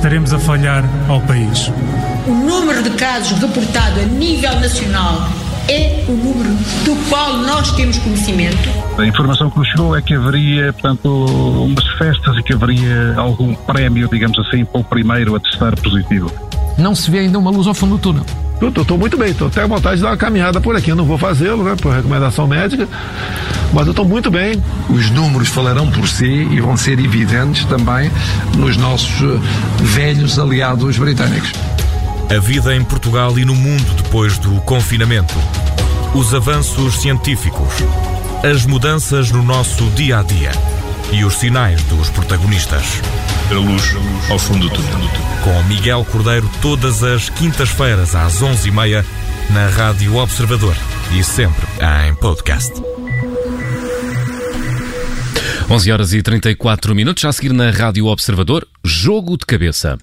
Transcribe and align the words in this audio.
estaremos 0.00 0.32
a 0.32 0.38
falhar 0.38 0.82
ao 1.10 1.20
país. 1.20 1.70
O 2.26 2.32
número 2.32 2.82
de 2.82 2.88
casos 2.90 3.38
reportado 3.38 4.00
a 4.00 4.04
nível 4.04 4.58
nacional 4.58 5.28
é 5.68 6.02
o 6.08 6.12
número 6.12 6.48
do 6.86 6.96
qual 7.10 7.36
nós 7.36 7.70
temos 7.72 7.98
conhecimento. 7.98 8.56
A 8.98 9.04
informação 9.04 9.50
que 9.50 9.58
nos 9.58 9.68
chegou 9.68 9.94
é 9.94 10.00
que 10.00 10.14
haveria, 10.14 10.72
portanto, 10.72 11.06
umas 11.06 11.86
festas 11.98 12.34
e 12.38 12.42
que 12.42 12.54
haveria 12.54 13.14
algum 13.18 13.54
prémio, 13.54 14.08
digamos 14.10 14.38
assim, 14.38 14.64
para 14.64 14.80
o 14.80 14.84
primeiro 14.84 15.36
a 15.36 15.40
testar 15.40 15.78
positivo. 15.78 16.32
Não 16.80 16.94
se 16.94 17.10
vê 17.10 17.18
ainda 17.20 17.38
uma 17.38 17.50
luz 17.50 17.66
ao 17.66 17.74
fundo 17.74 17.96
do 17.96 18.00
túnel. 18.00 18.24
Estou 18.60 18.98
muito 18.98 19.16
bem, 19.16 19.30
estou 19.30 19.48
até 19.48 19.62
à 19.62 19.66
vontade 19.66 19.96
de 19.96 20.02
dar 20.02 20.10
uma 20.10 20.16
caminhada 20.16 20.60
por 20.60 20.74
aqui. 20.74 20.90
Eu 20.90 20.96
não 20.96 21.04
vou 21.04 21.18
fazê-lo, 21.18 21.62
né, 21.62 21.76
por 21.80 21.94
recomendação 21.94 22.46
médica, 22.46 22.88
mas 23.72 23.86
eu 23.86 23.90
estou 23.90 24.04
muito 24.04 24.30
bem. 24.30 24.62
Os 24.88 25.10
números 25.10 25.48
falarão 25.48 25.90
por 25.90 26.08
si 26.08 26.48
e 26.50 26.60
vão 26.60 26.76
ser 26.76 26.98
evidentes 26.98 27.64
também 27.66 28.10
nos 28.56 28.76
nossos 28.76 29.10
eh, 29.22 29.38
velhos 29.82 30.38
aliados 30.38 30.98
britânicos. 30.98 31.52
A 32.34 32.38
vida 32.38 32.74
em 32.74 32.82
Portugal 32.82 33.38
e 33.38 33.44
no 33.44 33.54
mundo 33.54 33.94
depois 34.02 34.38
do 34.38 34.52
confinamento. 34.62 35.34
Os 36.14 36.34
avanços 36.34 37.00
científicos. 37.00 37.74
As 38.42 38.64
mudanças 38.64 39.30
no 39.30 39.42
nosso 39.42 39.84
dia 39.90 40.18
a 40.18 40.22
dia. 40.22 40.52
E 41.12 41.24
os 41.24 41.34
sinais 41.34 41.82
dos 41.84 42.08
protagonistas. 42.10 43.00
A 43.50 43.54
luz 43.54 43.82
ao 44.30 44.38
fundo 44.38 44.68
do 44.68 44.74
túnel. 44.74 45.10
Com 45.42 45.62
Miguel 45.64 46.04
Cordeiro 46.04 46.48
todas 46.62 47.02
as 47.02 47.28
quintas-feiras 47.30 48.14
às 48.14 48.40
11h30 48.40 49.04
na 49.50 49.66
Rádio 49.68 50.14
Observador 50.14 50.76
e 51.18 51.24
sempre 51.24 51.66
em 52.06 52.14
podcast. 52.14 52.72
11 55.68 55.92
horas 55.92 56.12
e 56.12 56.22
34 56.22 56.94
minutos, 56.94 57.24
a 57.24 57.32
seguir 57.32 57.52
na 57.52 57.70
Rádio 57.70 58.06
Observador, 58.06 58.66
Jogo 58.84 59.36
de 59.36 59.44
Cabeça. 59.46 59.98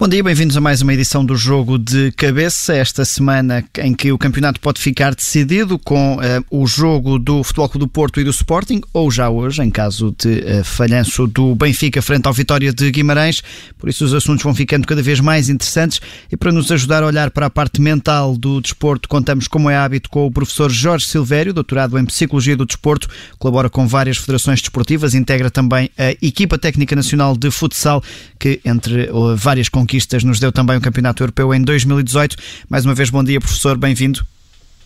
Bom 0.00 0.08
dia, 0.08 0.24
bem-vindos 0.24 0.56
a 0.56 0.62
mais 0.62 0.80
uma 0.80 0.94
edição 0.94 1.22
do 1.22 1.36
Jogo 1.36 1.78
de 1.78 2.10
Cabeça. 2.12 2.74
Esta 2.74 3.04
semana 3.04 3.62
em 3.80 3.92
que 3.92 4.10
o 4.10 4.16
campeonato 4.16 4.58
pode 4.58 4.80
ficar 4.80 5.14
decidido 5.14 5.78
com 5.78 6.14
uh, 6.14 6.20
o 6.50 6.66
jogo 6.66 7.18
do 7.18 7.44
Futebol 7.44 7.68
Clube 7.68 7.84
do 7.84 7.86
Porto 7.86 8.18
e 8.18 8.24
do 8.24 8.30
Sporting, 8.30 8.80
ou 8.94 9.10
já 9.10 9.28
hoje, 9.28 9.62
em 9.62 9.70
caso 9.70 10.16
de 10.18 10.38
uh, 10.38 10.64
falhanço 10.64 11.26
do 11.26 11.54
Benfica 11.54 12.00
frente 12.00 12.26
ao 12.26 12.32
Vitória 12.32 12.72
de 12.72 12.90
Guimarães. 12.90 13.42
Por 13.76 13.90
isso, 13.90 14.02
os 14.06 14.14
assuntos 14.14 14.42
vão 14.42 14.54
ficando 14.54 14.86
cada 14.86 15.02
vez 15.02 15.20
mais 15.20 15.50
interessantes. 15.50 16.00
E 16.32 16.36
para 16.36 16.50
nos 16.50 16.72
ajudar 16.72 17.02
a 17.02 17.06
olhar 17.06 17.30
para 17.30 17.44
a 17.44 17.50
parte 17.50 17.78
mental 17.78 18.38
do 18.38 18.58
desporto, 18.58 19.06
contamos, 19.06 19.48
como 19.48 19.68
é 19.68 19.76
hábito, 19.76 20.08
com 20.08 20.24
o 20.24 20.30
professor 20.30 20.70
Jorge 20.70 21.04
Silvério, 21.04 21.52
doutorado 21.52 21.98
em 21.98 22.06
Psicologia 22.06 22.56
do 22.56 22.64
Desporto, 22.64 23.06
colabora 23.38 23.68
com 23.68 23.86
várias 23.86 24.16
federações 24.16 24.62
desportivas, 24.62 25.14
integra 25.14 25.50
também 25.50 25.90
a 25.98 26.12
Equipa 26.26 26.56
Técnica 26.56 26.96
Nacional 26.96 27.36
de 27.36 27.50
Futsal, 27.50 28.02
que, 28.38 28.62
entre 28.64 29.10
uh, 29.10 29.36
várias 29.36 29.68
conquistas, 29.68 29.89
conquistas 29.90 30.22
nos 30.22 30.38
deu 30.38 30.52
também 30.52 30.76
o 30.76 30.80
Campeonato 30.80 31.22
Europeu 31.22 31.52
em 31.52 31.62
2018. 31.62 32.36
Mais 32.68 32.84
uma 32.84 32.94
vez, 32.94 33.10
bom 33.10 33.24
dia, 33.24 33.40
professor, 33.40 33.76
bem-vindo. 33.76 34.24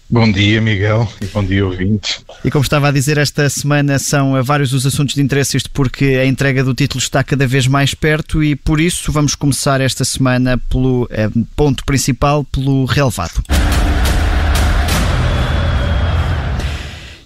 Bom 0.08 0.30
dia, 0.30 0.60
Miguel, 0.60 1.10
e 1.20 1.26
bom 1.26 1.44
dia, 1.44 1.64
ouvintes. 1.64 2.24
E 2.44 2.50
como 2.50 2.62
estava 2.62 2.88
a 2.88 2.90
dizer, 2.90 3.18
esta 3.18 3.48
semana 3.48 3.98
são 3.98 4.42
vários 4.42 4.72
os 4.72 4.86
assuntos 4.86 5.14
de 5.14 5.22
interesse, 5.22 5.56
isto 5.56 5.70
porque 5.70 6.04
a 6.04 6.26
entrega 6.26 6.62
do 6.62 6.74
título 6.74 7.00
está 7.00 7.22
cada 7.24 7.46
vez 7.46 7.66
mais 7.66 7.94
perto 7.94 8.42
e 8.42 8.54
por 8.54 8.80
isso 8.80 9.10
vamos 9.10 9.34
começar 9.34 9.80
esta 9.80 10.04
semana 10.04 10.58
pelo 10.70 11.08
eh, 11.10 11.28
ponto 11.56 11.84
principal, 11.84 12.44
pelo 12.44 12.84
relevado. 12.84 13.42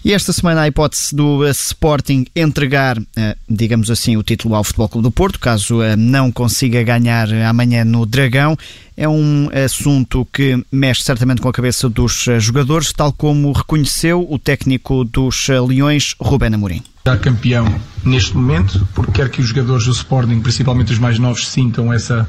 E 0.08 0.12
esta 0.14 0.32
semana 0.32 0.62
a 0.62 0.66
hipótese 0.66 1.14
do 1.14 1.40
uh, 1.40 1.50
Sporting 1.50 2.24
entregar, 2.34 2.96
uh, 2.98 3.04
digamos 3.46 3.90
assim, 3.90 4.16
o 4.16 4.22
título 4.22 4.54
ao 4.54 4.64
Futebol 4.64 4.88
Clube 4.88 5.02
do 5.02 5.10
Porto, 5.10 5.38
caso 5.38 5.80
uh, 5.82 5.98
não 5.98 6.32
consiga 6.32 6.82
ganhar 6.82 7.30
amanhã 7.46 7.84
no 7.84 8.06
Dragão, 8.06 8.56
é 8.96 9.06
um 9.06 9.50
assunto 9.52 10.26
que 10.32 10.64
mexe 10.72 11.04
certamente 11.04 11.42
com 11.42 11.48
a 11.50 11.52
cabeça 11.52 11.90
dos 11.90 12.24
jogadores, 12.38 12.90
tal 12.90 13.12
como 13.12 13.52
reconheceu 13.52 14.26
o 14.30 14.38
técnico 14.38 15.04
dos 15.04 15.46
Leões, 15.46 16.14
Rubén 16.18 16.54
Amorim. 16.54 16.82
Campeão 17.20 17.78
neste 18.02 18.34
momento, 18.34 18.88
porque 18.94 19.12
quer 19.12 19.28
que 19.28 19.42
os 19.42 19.48
jogadores 19.48 19.84
do 19.84 19.92
Sporting, 19.92 20.40
principalmente 20.40 20.90
os 20.90 20.98
mais 20.98 21.18
novos, 21.18 21.46
sintam 21.48 21.92
essa, 21.92 22.26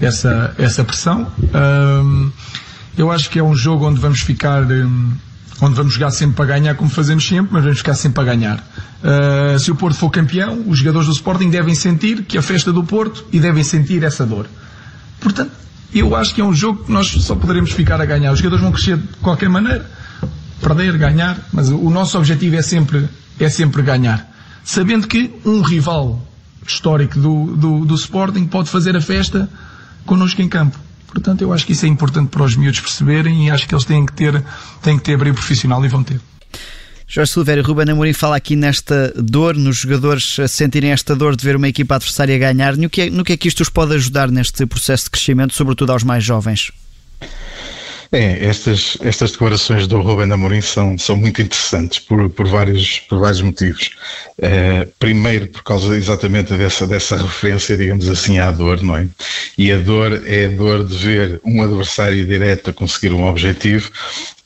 essa, 0.00 0.52
essa 0.58 0.82
pressão. 0.82 1.30
Eu 2.98 3.10
acho 3.12 3.30
que 3.30 3.38
é 3.38 3.42
um 3.42 3.54
jogo 3.54 3.86
onde 3.86 4.00
vamos 4.00 4.20
ficar. 4.20 4.64
Onde 5.60 5.74
vamos 5.74 5.92
jogar 5.92 6.10
sempre 6.10 6.36
para 6.36 6.46
ganhar, 6.46 6.74
como 6.74 6.88
fazemos 6.88 7.26
sempre, 7.26 7.52
mas 7.52 7.62
vamos 7.62 7.78
ficar 7.78 7.94
sempre 7.94 8.14
para 8.14 8.24
ganhar. 8.24 8.64
Uh, 9.02 9.58
se 9.58 9.70
o 9.70 9.76
Porto 9.76 9.96
for 9.96 10.10
campeão, 10.10 10.64
os 10.66 10.78
jogadores 10.78 11.06
do 11.06 11.12
Sporting 11.12 11.50
devem 11.50 11.74
sentir 11.74 12.22
que 12.22 12.38
a 12.38 12.42
festa 12.42 12.72
do 12.72 12.82
Porto 12.82 13.26
e 13.30 13.38
devem 13.38 13.62
sentir 13.62 14.02
essa 14.02 14.24
dor. 14.24 14.46
Portanto, 15.20 15.52
eu 15.94 16.16
acho 16.16 16.34
que 16.34 16.40
é 16.40 16.44
um 16.44 16.54
jogo 16.54 16.84
que 16.84 16.92
nós 16.92 17.08
só 17.08 17.34
poderemos 17.34 17.72
ficar 17.72 18.00
a 18.00 18.04
ganhar. 18.06 18.32
Os 18.32 18.38
jogadores 18.38 18.62
vão 18.62 18.72
crescer 18.72 18.96
de 18.96 19.06
qualquer 19.20 19.48
maneira, 19.48 19.84
perder, 20.62 20.96
ganhar, 20.96 21.36
mas 21.52 21.68
o 21.68 21.90
nosso 21.90 22.16
objetivo 22.16 22.56
é 22.56 22.62
sempre, 22.62 23.08
é 23.38 23.48
sempre 23.48 23.82
ganhar. 23.82 24.26
Sabendo 24.64 25.06
que 25.06 25.30
um 25.44 25.60
rival 25.62 26.24
histórico 26.66 27.18
do, 27.18 27.56
do, 27.56 27.84
do 27.84 27.94
Sporting 27.94 28.46
pode 28.46 28.70
fazer 28.70 28.96
a 28.96 29.00
festa 29.00 29.48
connosco 30.06 30.40
em 30.40 30.48
campo. 30.48 30.78
Portanto, 31.10 31.42
eu 31.42 31.52
acho 31.52 31.66
que 31.66 31.72
isso 31.72 31.84
é 31.84 31.88
importante 31.88 32.28
para 32.28 32.44
os 32.44 32.56
miúdos 32.56 32.80
perceberem 32.80 33.46
e 33.46 33.50
acho 33.50 33.66
que 33.66 33.74
eles 33.74 33.84
têm 33.84 34.06
que 34.06 34.12
ter, 34.12 34.42
têm 34.82 34.96
que 34.96 35.04
ter 35.04 35.16
brilho 35.16 35.34
profissional 35.34 35.84
e 35.84 35.88
vão 35.88 36.02
ter. 36.02 36.20
Jorge 37.12 37.32
Silveira 37.32 37.60
e 37.60 37.64
Ruben 37.64 37.90
Amorim 37.90 38.12
fala 38.12 38.36
aqui 38.36 38.54
nesta 38.54 39.12
dor, 39.16 39.56
nos 39.56 39.78
jogadores 39.78 40.36
sentirem 40.46 40.92
esta 40.92 41.16
dor 41.16 41.34
de 41.34 41.44
ver 41.44 41.56
uma 41.56 41.66
equipa 41.66 41.96
adversária 41.96 42.38
ganhar. 42.38 42.76
No 42.76 42.88
que, 42.88 43.02
é, 43.02 43.10
no 43.10 43.24
que 43.24 43.32
é 43.32 43.36
que 43.36 43.48
isto 43.48 43.62
os 43.62 43.68
pode 43.68 43.94
ajudar 43.96 44.30
neste 44.30 44.64
processo 44.64 45.04
de 45.04 45.10
crescimento, 45.10 45.52
sobretudo 45.52 45.90
aos 45.90 46.04
mais 46.04 46.22
jovens? 46.22 46.70
É, 48.12 48.44
estas, 48.44 48.98
estas 49.02 49.30
declarações 49.30 49.86
do 49.86 50.00
Ruben 50.00 50.32
Amorim 50.32 50.60
são, 50.60 50.98
são 50.98 51.16
muito 51.16 51.40
interessantes 51.40 52.00
por, 52.00 52.28
por, 52.30 52.44
vários, 52.48 52.98
por 53.00 53.20
vários 53.20 53.40
motivos. 53.40 53.90
Uh, 54.36 54.90
primeiro, 54.98 55.46
por 55.46 55.62
causa 55.62 55.96
exatamente 55.96 56.52
dessa, 56.54 56.88
dessa 56.88 57.16
referência, 57.16 57.76
digamos 57.76 58.08
assim, 58.08 58.40
à 58.40 58.50
dor, 58.50 58.82
não 58.82 58.96
é? 58.96 59.06
E 59.56 59.70
a 59.70 59.78
dor 59.78 60.22
é 60.26 60.46
a 60.46 60.48
dor 60.48 60.84
de 60.84 60.96
ver 60.96 61.40
um 61.44 61.62
adversário 61.62 62.26
direto 62.26 62.70
a 62.70 62.72
conseguir 62.72 63.12
um 63.12 63.28
objetivo 63.28 63.92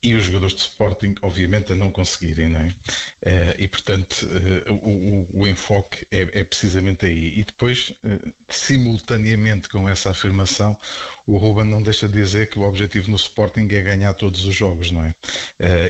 e 0.05 0.13
os 0.13 0.25
jogadores 0.25 0.53
de 0.53 0.61
Sporting, 0.61 1.15
obviamente, 1.23 1.73
a 1.73 1.75
não 1.75 1.91
conseguirem, 1.91 2.49
não 2.49 2.59
é? 2.59 2.67
Uh, 2.67 3.55
e, 3.57 3.67
portanto, 3.67 4.27
uh, 4.27 4.71
o, 4.71 5.41
o, 5.41 5.47
enfoque 5.47 6.05
é, 6.11 6.41
é, 6.41 6.43
precisamente 6.43 7.07
aí. 7.07 7.39
E 7.39 7.43
depois, 7.43 7.89
uh, 7.89 8.33
simultaneamente 8.47 9.67
com 9.67 9.89
essa 9.89 10.11
afirmação, 10.11 10.77
o 11.25 11.37
Ruben 11.37 11.65
não 11.65 11.81
deixa 11.81 12.07
de 12.07 12.13
dizer 12.13 12.51
que 12.51 12.59
o 12.59 12.61
objetivo 12.61 13.09
no 13.09 13.15
Sporting 13.15 13.67
é 13.71 13.81
ganhar 13.81 14.13
todos 14.13 14.45
os 14.45 14.53
jogos, 14.53 14.91
não 14.91 15.03
é? 15.03 15.15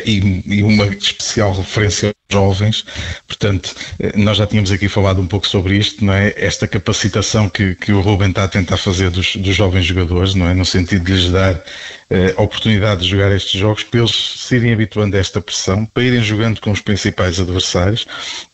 E, 0.05 0.43
e, 0.45 0.63
uma 0.63 0.85
especial 0.85 1.51
referência 1.53 2.07
aos 2.07 2.15
jovens, 2.31 2.85
portanto, 3.27 3.75
nós 4.15 4.37
já 4.37 4.47
tínhamos 4.47 4.71
aqui 4.71 4.87
falado 4.87 5.19
um 5.19 5.27
pouco 5.27 5.47
sobre 5.47 5.75
isto, 5.75 6.05
não 6.05 6.13
é? 6.13 6.33
Esta 6.37 6.67
capacitação 6.67 7.49
que, 7.49 7.75
que 7.75 7.91
o 7.91 7.99
Ruben 7.99 8.29
está 8.29 8.45
a 8.45 8.47
tentar 8.47 8.77
fazer 8.77 9.09
dos, 9.09 9.35
dos 9.35 9.55
jovens 9.55 9.85
jogadores, 9.85 10.35
não 10.35 10.47
é? 10.47 10.53
No 10.53 10.65
sentido 10.65 11.03
de 11.03 11.11
lhes 11.11 11.31
dar 11.31 11.61
a 12.37 12.41
oportunidade 12.41 13.01
de 13.01 13.09
jogar 13.09 13.35
estes 13.35 13.59
jogos 13.59 13.83
pelo 13.83 14.04
eles 14.05 14.33
se 14.37 14.55
irem 14.55 14.73
habituando 14.73 15.15
a 15.15 15.19
esta 15.19 15.41
pressão, 15.41 15.85
para 15.85 16.03
irem 16.03 16.23
jogando 16.23 16.61
com 16.61 16.71
os 16.71 16.81
principais 16.81 17.39
adversários 17.39 18.05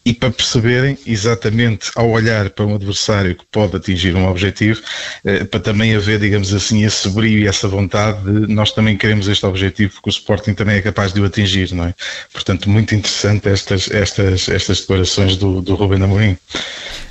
e 0.05 0.13
para 0.13 0.31
perceberem 0.31 0.97
exatamente 1.05 1.91
ao 1.95 2.09
olhar 2.09 2.49
para 2.49 2.65
um 2.65 2.75
adversário 2.75 3.35
que 3.35 3.43
pode 3.51 3.75
atingir 3.75 4.15
um 4.15 4.27
objetivo, 4.27 4.81
eh, 5.23 5.43
para 5.43 5.59
também 5.59 5.95
haver, 5.95 6.19
digamos 6.19 6.53
assim, 6.53 6.83
esse 6.83 7.07
brilho 7.09 7.43
e 7.43 7.47
essa 7.47 7.67
vontade 7.67 8.23
de 8.23 8.51
nós 8.51 8.71
também 8.71 8.97
queremos 8.97 9.27
este 9.27 9.45
objetivo 9.45 9.93
porque 9.93 10.09
o 10.09 10.11
Sporting 10.11 10.53
também 10.53 10.77
é 10.77 10.81
capaz 10.81 11.13
de 11.13 11.21
o 11.21 11.25
atingir, 11.25 11.71
não 11.73 11.85
é? 11.85 11.93
Portanto, 12.33 12.69
muito 12.69 12.95
interessante 12.95 13.47
estas, 13.47 13.91
estas, 13.91 14.49
estas 14.49 14.81
declarações 14.81 15.37
do, 15.37 15.61
do 15.61 15.75
Ruben 15.75 16.03
Amorim. 16.03 16.37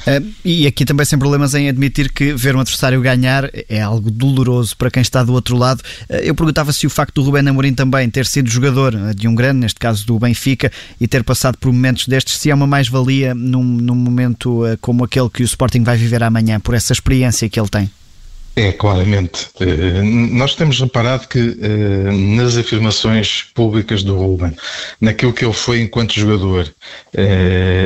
Uh, 0.01 0.33
e 0.43 0.67
aqui 0.67 0.85
também 0.87 1.05
sem 1.05 1.19
problemas 1.19 1.55
em 1.55 1.69
admitir 1.69 2.11
que 2.11 2.33
ver 2.33 2.57
um 2.57 2.61
adversário 2.61 3.01
ganhar 3.03 3.51
é 3.69 3.83
algo 3.83 4.11
doloroso 4.11 4.75
para 4.77 4.91
quem 4.91 5.03
está 5.03 5.23
do 5.23 5.33
outro 5.33 5.57
lado. 5.57 5.83
Uh, 6.09 6.15
eu 6.23 6.35
perguntava 6.35 6.73
se 6.73 6.87
o 6.87 6.91
facto 6.91 7.17
do 7.17 7.23
Ruben 7.23 7.47
Amorim 7.47 7.75
também 7.75 8.09
ter 8.09 8.20
sido 8.27 8.51
jogador 8.51 9.15
de 9.15 9.27
um 9.29 9.35
grande, 9.35 9.61
neste 9.61 9.79
caso 9.79 10.07
do 10.07 10.19
Benfica, 10.19 10.71
e 11.01 11.07
ter 11.07 11.25
passado 11.25 11.57
por 11.59 11.73
momentos 11.73 12.07
destes, 12.07 12.39
se 12.39 12.51
é 12.51 12.55
uma 12.55 12.67
mais-valia 12.67 13.35
num, 13.35 13.63
num 13.63 13.95
momento 13.95 14.65
uh, 14.65 14.77
como 14.81 15.05
aquele 15.05 15.29
que 15.29 15.43
o 15.43 15.45
Sporting 15.45 15.83
vai 15.83 15.97
viver 15.97 16.23
amanhã, 16.23 16.61
por 16.61 16.75
essa 16.75 16.93
experiência 16.93 17.49
que 17.49 17.59
ele 17.59 17.69
tem. 17.69 17.91
É, 18.57 18.73
claramente. 18.73 19.47
Nós 20.33 20.55
temos 20.57 20.81
reparado 20.81 21.29
que 21.29 21.57
nas 22.37 22.57
afirmações 22.57 23.45
públicas 23.55 24.03
do 24.03 24.17
Ruben, 24.17 24.53
naquilo 25.01 25.33
que 25.33 25.45
ele 25.45 25.55
foi 25.55 25.81
enquanto 25.81 26.19
jogador, 26.19 26.71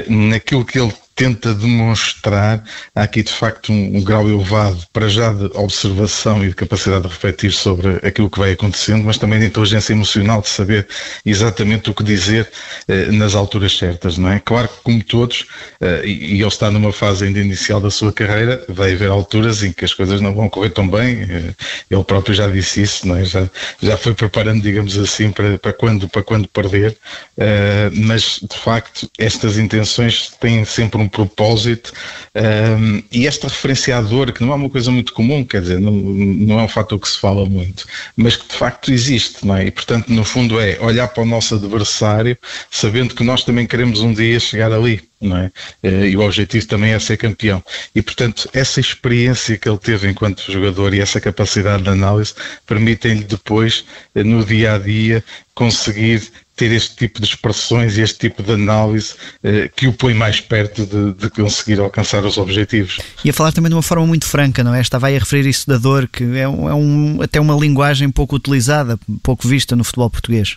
naquilo 0.09 0.65
que 0.65 0.81
ele 0.81 0.93
tenta 1.15 1.55
demonstrar 1.55 2.63
há 2.95 3.03
aqui 3.03 3.23
de 3.23 3.33
facto 3.33 3.73
um, 3.73 3.97
um, 3.97 4.03
grau 4.03 4.29
elevado 4.29 4.79
para 4.93 5.09
já 5.09 5.33
de 5.33 5.45
observação 5.55 6.45
e 6.45 6.49
de 6.49 6.55
capacidade 6.55 7.03
de 7.03 7.09
refletir 7.09 7.53
sobre 7.53 7.97
aquilo 8.07 8.29
que 8.31 8.39
vai 8.39 8.53
acontecendo, 8.53 9.05
mas 9.05 9.19
também 9.19 9.39
de 9.39 9.47
inteligência 9.47 9.93
emocional 9.93 10.41
de 10.41 10.49
saber 10.49 10.87
exatamente 11.25 11.91
o 11.91 11.95
que 11.95 12.03
dizer 12.03 12.51
eh, 12.89 13.07
nas 13.13 13.35
alturas 13.35 13.77
certas, 13.77 14.19
não 14.19 14.31
é? 14.31 14.41
Claro 14.41 14.69
que 14.69 14.83
como 14.83 15.03
todos, 15.05 15.47
eh, 15.81 16.03
e, 16.05 16.35
ele 16.35 16.47
está 16.47 16.71
numa 16.71 16.93
fase 16.93 17.25
ainda 17.25 17.39
inicial 17.39 17.81
da 17.81 17.91
sua 17.91 18.13
carreira, 18.13 18.65
vai 18.69 18.93
haver 18.93 19.11
alturas 19.11 19.63
em 19.63 19.73
que 19.73 19.85
as 19.85 19.95
coisas 19.95 20.21
não 20.21 20.35
vão 20.35 20.49
correr 20.49 20.71
tão 20.71 20.89
bem, 20.89 21.23
eh, 21.23 21.55
ele 21.91 22.05
próprio 22.05 22.35
já 22.35 22.49
disse 22.49 22.83
isso, 22.83 23.07
não 23.07 23.17
é? 23.17 23.25
Já, 23.25 23.49
já 23.81 23.97
foi 23.97 24.15
preparando, 24.15 24.63
digamos 24.63 24.99
assim, 24.99 25.31
para, 25.31 25.59
para, 25.59 25.73
quando, 25.73 26.09
para 26.09 26.23
quando 26.23 26.49
perder, 26.49 26.97
eh, 27.37 27.91
mas 27.95 28.41
de 28.43 28.57
facto 28.59 29.09
estas 29.19 29.59
intenções 29.59 30.31
têm 30.41 30.65
sempre 30.65 31.01
um 31.01 31.04
propósito 31.09 31.93
um, 32.35 33.03
e 33.13 33.27
este 33.27 33.45
referenciador, 33.45 34.33
que 34.33 34.43
não 34.43 34.53
é 34.53 34.57
uma 34.57 34.71
coisa 34.71 34.91
muito 34.91 35.13
comum, 35.13 35.45
quer 35.45 35.63
dizer, 35.63 35.81
não, 35.81 35.93
não 35.93 36.61
é 36.61 36.63
um 36.63 36.69
fator 36.69 36.99
que 36.99 37.09
se 37.09 37.19
fala 37.19 37.47
muito, 37.47 37.87
mas 38.17 38.37
que 38.37 38.49
de 38.49 38.55
facto 38.55 38.93
existe, 38.93 39.47
não 39.47 39.57
é? 39.57 39.67
E 39.67 39.71
portanto, 39.71 40.09
no 40.09 40.25
fundo, 40.25 40.61
é 40.61 40.79
olhar 40.81 41.09
para 41.09 41.23
o 41.23 41.27
nosso 41.27 41.55
adversário 41.55 42.37
sabendo 42.71 43.15
que 43.15 43.25
nós 43.25 43.45
também 43.45 43.67
queremos 43.67 44.01
um 44.01 44.13
dia 44.13 44.39
chegar 44.41 44.73
ali. 44.73 45.01
Não 45.21 45.39
é? 45.39 45.51
Eh, 45.83 46.09
e 46.09 46.17
o 46.19 46.21
objetivo 46.21 46.67
também 46.67 46.93
é 46.93 46.99
ser 46.99 47.17
campeão. 47.17 47.65
E, 47.95 48.03
portanto, 48.03 48.47
essa 48.53 48.79
experiência 48.79 49.57
que 49.57 49.67
ele 49.67 49.79
teve 49.79 50.11
enquanto 50.11 50.53
jogador 50.53 50.93
e 50.93 51.01
essa 51.01 51.19
capacidade 51.19 51.83
de 51.83 51.89
análise 51.89 52.35
permitem-lhe 52.67 53.25
depois, 53.25 53.87
eh, 54.15 54.23
no 54.23 54.45
dia 54.45 54.75
a 54.75 54.79
dia, 54.79 55.25
conseguir 55.55 56.31
ter 56.57 56.71
este 56.73 56.97
tipo 56.97 57.21
de 57.21 57.27
expressões 57.27 57.99
e 57.99 58.03
este 58.03 58.19
tipo 58.19 58.43
de 58.43 58.53
análise 58.53 59.15
eh, 59.43 59.71
que 59.75 59.89
o 59.89 59.93
põe 59.93 60.15
mais 60.15 60.41
perto 60.41 60.87
de, 60.87 61.13
de, 61.15 61.31
conseguir 61.31 61.81
alcançar 61.81 62.25
os 62.25 62.39
objetivos. 62.39 62.99
E 63.25 63.31
a 63.31 63.33
falar 63.33 63.53
também 63.53 63.69
de 63.69 63.75
uma 63.75 63.83
forma 63.83 64.07
muito 64.07 64.27
franca, 64.27 64.63
não 64.63 64.75
é? 64.75 64.81
Estava 64.81 65.09
aí 65.09 65.17
a 65.17 65.19
referir 65.19 65.49
isso 65.49 65.67
da 65.67 65.79
dor, 65.79 66.09
que 66.09 66.23
é, 66.37 66.49
um, 66.49 66.69
é 66.69 66.75
um, 66.75 67.23
até 67.23 67.41
uma 67.41 67.55
linguagem 67.55 68.09
pouco 68.11 68.37
utilizada, 68.37 68.99
pouco 69.23 69.49
vista 69.49 69.75
no 69.75 69.83
futebol 69.83 70.09
português. 70.09 70.57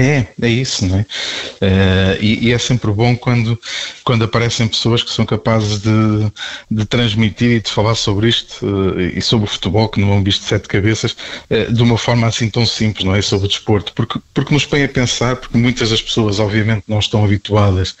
É, 0.00 0.28
é 0.40 0.48
isso, 0.48 0.86
não 0.86 1.00
é? 1.00 1.00
Uh, 1.00 2.22
e, 2.22 2.46
e, 2.46 2.52
é 2.52 2.58
sempre 2.58 2.88
bom 2.92 3.16
quando, 3.16 3.60
quando 4.04 4.22
aparecem 4.22 4.68
pessoas 4.68 5.02
que 5.02 5.10
são 5.10 5.26
capazes 5.26 5.80
de, 5.80 6.32
de 6.70 6.84
transmitir 6.84 7.50
e 7.50 7.60
de 7.60 7.68
falar 7.68 7.96
sobre 7.96 8.28
isto 8.28 8.64
uh, 8.64 9.00
e 9.00 9.20
sobre 9.20 9.46
o 9.46 9.50
futebol, 9.50 9.88
que 9.88 10.00
não 10.00 10.12
é 10.12 10.14
um 10.14 10.22
bicho 10.22 10.38
de 10.38 10.44
sete 10.44 10.68
cabeças, 10.68 11.16
uh, 11.50 11.72
de 11.72 11.82
uma 11.82 11.98
forma 11.98 12.28
assim 12.28 12.48
tão 12.48 12.64
simples, 12.64 13.04
não 13.04 13.16
é? 13.16 13.20
Sobre 13.20 13.46
o 13.46 13.48
desporto, 13.48 13.92
porque, 13.92 14.20
porque 14.32 14.54
nos 14.54 14.64
põe 14.64 14.84
a 14.84 14.88
pensar, 14.88 15.34
porque 15.34 15.58
muitas 15.58 15.90
das 15.90 16.00
pessoas, 16.00 16.38
obviamente, 16.38 16.84
não 16.86 17.00
estão 17.00 17.24
habituadas 17.24 17.96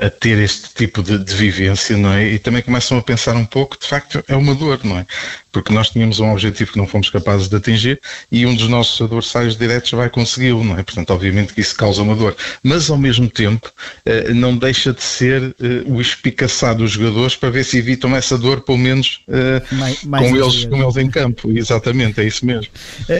a 0.00 0.10
ter 0.10 0.38
este 0.38 0.72
tipo 0.74 1.02
de, 1.02 1.18
de 1.18 1.34
vivência, 1.34 1.96
não 1.96 2.12
é? 2.12 2.34
E 2.34 2.38
também 2.38 2.62
começam 2.62 2.96
a 2.98 3.02
pensar 3.02 3.34
um 3.34 3.44
pouco, 3.44 3.76
de 3.78 3.86
facto, 3.86 4.22
é 4.28 4.36
uma 4.36 4.54
dor, 4.54 4.78
não 4.84 4.98
é? 4.98 5.06
Porque 5.52 5.72
nós 5.72 5.90
tínhamos 5.90 6.20
um 6.20 6.30
objetivo 6.30 6.72
que 6.72 6.78
não 6.78 6.86
fomos 6.86 7.10
capazes 7.10 7.48
de 7.48 7.56
atingir 7.56 8.00
e 8.30 8.46
um 8.46 8.54
dos 8.54 8.68
nossos 8.68 9.00
adversários 9.00 9.56
diretos 9.56 9.90
vai 9.90 10.08
consegui-lo, 10.08 10.64
não 10.64 10.78
é? 10.78 10.82
Portanto, 10.82 11.10
obviamente 11.10 11.52
que 11.52 11.60
isso 11.60 11.74
causa 11.74 12.02
uma 12.02 12.14
dor. 12.14 12.36
Mas, 12.62 12.90
ao 12.90 12.96
mesmo 12.96 13.28
tempo, 13.28 13.70
eh, 14.04 14.32
não 14.32 14.56
deixa 14.56 14.92
de 14.92 15.02
ser 15.02 15.54
eh, 15.60 15.82
o 15.86 16.00
espicaçar 16.00 16.74
dos 16.74 16.92
jogadores 16.92 17.36
para 17.36 17.50
ver 17.50 17.64
se 17.64 17.78
evitam 17.78 18.14
essa 18.14 18.38
dor, 18.38 18.60
pelo 18.60 18.78
menos 18.78 19.20
eh, 19.28 19.62
mais, 19.72 20.04
mais 20.04 20.28
com, 20.28 20.36
eles, 20.36 20.64
com 20.64 20.82
eles 20.82 20.96
em 20.96 21.10
campo. 21.10 21.50
Exatamente, 21.50 22.20
é 22.20 22.24
isso 22.24 22.46
mesmo. 22.46 22.70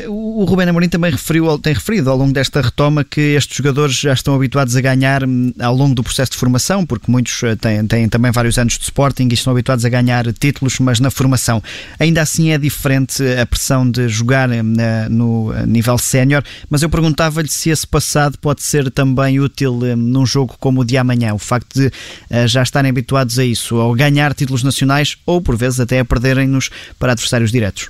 O 0.08 0.44
Rubén 0.44 0.68
Amorim 0.68 0.88
também 0.88 1.10
referiu, 1.10 1.58
tem 1.58 1.72
referido 1.72 2.10
ao 2.10 2.16
longo 2.16 2.32
desta 2.32 2.60
retoma 2.60 3.04
que 3.04 3.20
estes 3.20 3.56
jogadores 3.56 3.96
já 3.96 4.12
estão 4.12 4.34
habituados 4.34 4.76
a 4.76 4.80
ganhar 4.80 5.24
hum, 5.24 5.52
ao 5.58 5.74
longo 5.74 5.94
do 5.94 6.02
processo 6.02 6.32
de 6.32 6.38
formação, 6.38 6.86
porque 6.86 7.10
muitos 7.10 7.40
têm, 7.60 7.86
têm 7.86 8.08
também 8.08 8.30
vários 8.30 8.58
anos 8.58 8.78
de 8.78 8.84
Sporting 8.84 9.28
e 9.30 9.34
estão 9.34 9.52
habituados 9.52 9.84
a 9.84 9.88
ganhar 9.88 10.32
títulos, 10.32 10.78
mas 10.78 11.00
na 11.00 11.10
formação. 11.10 11.62
Ainda 11.98 12.19
ainda 12.20 12.22
assim 12.22 12.50
é 12.50 12.58
diferente 12.58 13.22
a 13.40 13.46
pressão 13.46 13.90
de 13.90 14.08
jogar 14.08 14.50
eh, 14.50 14.62
no 15.08 15.52
nível 15.66 15.96
sénior, 15.96 16.42
mas 16.68 16.82
eu 16.82 16.90
perguntava-lhe 16.90 17.48
se 17.48 17.70
esse 17.70 17.86
passado 17.86 18.38
pode 18.38 18.62
ser 18.62 18.90
também 18.90 19.40
útil 19.40 19.80
eh, 19.84 19.96
num 19.96 20.26
jogo 20.26 20.56
como 20.60 20.82
o 20.82 20.84
de 20.84 20.96
amanhã, 20.96 21.34
o 21.34 21.38
facto 21.38 21.74
de 21.74 21.90
eh, 22.28 22.46
já 22.46 22.62
estarem 22.62 22.90
habituados 22.90 23.38
a 23.38 23.44
isso, 23.44 23.76
ao 23.76 23.94
ganhar 23.94 24.34
títulos 24.34 24.62
nacionais 24.62 25.16
ou 25.24 25.40
por 25.40 25.56
vezes 25.56 25.80
até 25.80 26.00
a 26.00 26.04
perderem-nos 26.04 26.70
para 26.98 27.12
adversários 27.12 27.50
diretos. 27.50 27.88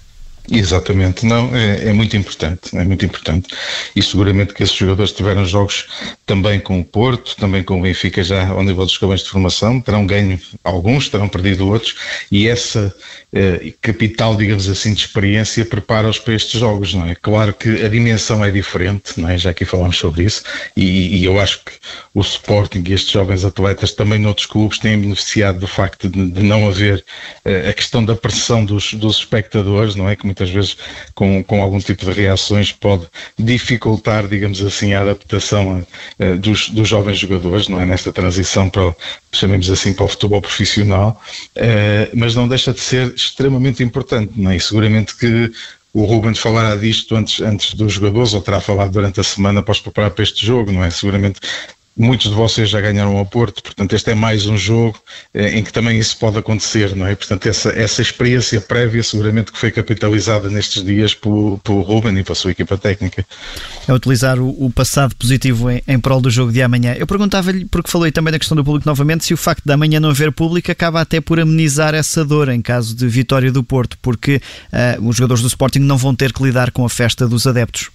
Exatamente, 0.51 1.25
não, 1.25 1.55
é, 1.55 1.91
é, 1.91 1.93
muito 1.93 2.17
importante, 2.17 2.77
é 2.77 2.83
muito 2.83 3.05
importante. 3.05 3.55
E 3.95 4.03
seguramente 4.03 4.53
que 4.53 4.65
esses 4.65 4.75
jogadores 4.75 5.13
tiveram 5.13 5.45
jogos 5.45 5.87
também 6.27 6.59
com 6.59 6.81
o 6.81 6.85
Porto, 6.85 7.37
também 7.37 7.63
com 7.63 7.79
o 7.79 7.83
Benfica 7.83 8.23
já 8.25 8.49
ao 8.49 8.63
nível 8.63 8.85
dos 8.85 8.93
escalões 8.93 9.23
de 9.23 9.29
formação, 9.31 9.81
terão 9.81 10.05
ganho 10.05 10.41
alguns, 10.65 11.09
terão 11.09 11.29
perdido 11.29 11.69
outros, 11.69 11.95
e 12.33 12.49
essa 12.49 12.93
eh, 13.33 13.73
capital, 13.81 14.37
digamos 14.37 14.69
assim, 14.69 14.93
de 14.93 15.03
experiência 15.03 15.65
prepara-os 15.65 16.19
para 16.19 16.35
estes 16.35 16.59
jogos, 16.59 16.95
não 16.95 17.07
é? 17.07 17.15
Claro 17.15 17.55
que 17.55 17.85
a 17.85 17.89
dimensão 17.89 18.45
é 18.45 18.51
diferente, 18.51 19.21
não 19.21 19.29
é? 19.29 19.39
Já 19.39 19.51
aqui 19.51 19.65
falámos 19.65 19.99
sobre 19.99 20.25
isso, 20.25 20.43
e, 20.77 21.19
e 21.19 21.25
eu 21.25 21.41
acho 21.41 21.65
que 21.65 21.73
o 22.13 22.21
Sporting 22.23 22.83
e 22.89 22.93
estes 22.93 23.13
jovens 23.13 23.45
atletas 23.45 23.93
também 23.93 24.19
noutros 24.19 24.47
clubes 24.47 24.79
têm 24.79 25.01
beneficiado 25.01 25.61
do 25.61 25.69
facto 25.69 26.09
de, 26.09 26.29
de 26.29 26.43
não 26.43 26.69
haver 26.69 27.05
eh, 27.45 27.71
a 27.71 27.73
questão 27.73 28.05
da 28.05 28.17
pressão 28.17 28.65
dos, 28.65 28.95
dos 28.95 29.19
espectadores, 29.19 29.95
não 29.95 30.09
é? 30.09 30.17
Que 30.17 30.27
muitas 30.41 30.51
vezes 30.51 30.77
com, 31.15 31.43
com 31.45 31.63
algum 31.63 31.79
tipo 31.79 32.05
de 32.05 32.13
reações 32.13 32.73
pode 32.73 33.07
dificultar, 33.39 34.27
digamos 34.27 34.63
assim, 34.63 34.95
a 34.95 35.03
adaptação 35.03 35.87
a, 36.19 36.37
dos, 36.37 36.71
dos 36.71 36.89
jovens 36.89 37.19
jogadores, 37.19 37.69
não 37.69 37.81
é? 37.81 37.87
Nesta 37.87 38.13
transição 38.13 38.69
para, 38.69 38.95
chamemos 39.33 39.71
assim, 39.71 39.93
para 39.93 40.05
o 40.05 40.09
futebol 40.09 40.41
profissional, 40.41 41.21
uh, 41.57 42.17
mas 42.17 42.35
não 42.35 42.49
deixa 42.49 42.73
de 42.73 42.81
ser 42.81 43.13
extremamente 43.15 43.83
importante, 43.83 44.33
não 44.37 44.51
é? 44.51 44.57
E 44.57 44.61
seguramente 44.61 45.15
que 45.17 45.53
o 45.93 46.05
Ruben 46.05 46.35
falará 46.35 46.77
disto 46.77 47.17
antes, 47.17 47.41
antes 47.41 47.75
dos 47.75 47.95
jogadores, 47.95 48.33
ou 48.33 48.41
terá 48.41 48.61
falado 48.61 48.93
durante 48.93 49.21
a 49.21 49.25
semana 49.25 49.63
para 49.63 49.73
os 49.73 49.81
preparar 49.81 50.11
para 50.13 50.23
este 50.23 50.47
jogo, 50.47 50.71
não 50.71 50.85
é? 50.85 50.91
Seguramente 50.91 51.41
muitos 51.97 52.29
de 52.29 52.35
vocês 52.35 52.69
já 52.71 52.81
ganharam 52.81 53.17
ao 53.17 53.27
Porto, 53.27 53.63
portanto 53.63 53.95
este 53.95 54.11
é 54.11 54.15
mais 54.15 54.47
um 54.47 54.57
jogo 54.57 54.99
eh, 55.35 55.59
em 55.59 55.65
que 55.65 55.73
também 55.73 55.99
isso 55.99 56.17
pode 56.17 56.39
acontecer, 56.39 56.95
não 56.97 57.07
é? 57.07 57.15
Portanto 57.15 57.47
essa, 57.47 57.71
essa 57.71 58.01
experiência 58.01 58.61
prévia 58.61 59.03
seguramente 59.03 59.53
que 59.53 59.59
foi 59.59 59.71
capitalizada 59.71 60.49
nestes 60.49 60.83
dias 60.83 61.15
pelo, 61.15 61.59
pelo 61.59 61.81
Ruben 61.83 62.19
e 62.19 62.25
pela 62.25 62.35
sua 62.35 62.53
equipa 62.53 62.79
técnica. 62.79 63.25
É 63.87 63.93
utilizar 63.93 64.39
o, 64.39 64.49
o 64.65 64.71
passado 64.71 65.15
positivo 65.17 65.71
em, 65.71 65.83
em 65.87 65.99
prol 65.99 66.21
do 66.21 66.31
jogo 66.31 66.53
de 66.53 66.63
amanhã. 66.63 66.95
Eu 66.97 67.07
perguntava-lhe, 67.07 67.65
porque 67.67 67.91
falei 67.91 68.11
também 68.11 68.33
da 68.33 68.39
questão 68.39 68.57
do 68.57 68.65
público 68.65 68.89
novamente, 68.89 69.25
se 69.25 69.35
o 69.35 69.37
facto 69.37 69.65
de 69.65 69.73
amanhã 69.73 70.01
não 70.01 70.11
haver 70.11 70.33
público 70.33 70.71
acaba 70.71 71.01
até 71.01 71.21
por 71.21 71.39
amenizar 71.39 71.95
essa 71.95 72.25
dor 72.25 72.49
em 72.49 72.63
caso 72.63 72.95
de 72.95 73.07
vitória 73.09 73.53
do 73.53 73.63
Porto, 73.63 73.99
porque 74.01 74.41
uh, 74.73 75.09
os 75.09 75.17
jogadores 75.17 75.43
do 75.43 75.49
Sporting 75.49 75.81
não 75.81 75.97
vão 75.97 76.15
ter 76.15 76.33
que 76.33 76.43
lidar 76.43 76.71
com 76.71 76.85
a 76.85 76.89
festa 76.89 77.29
dos 77.29 77.47
adeptos. 77.47 77.91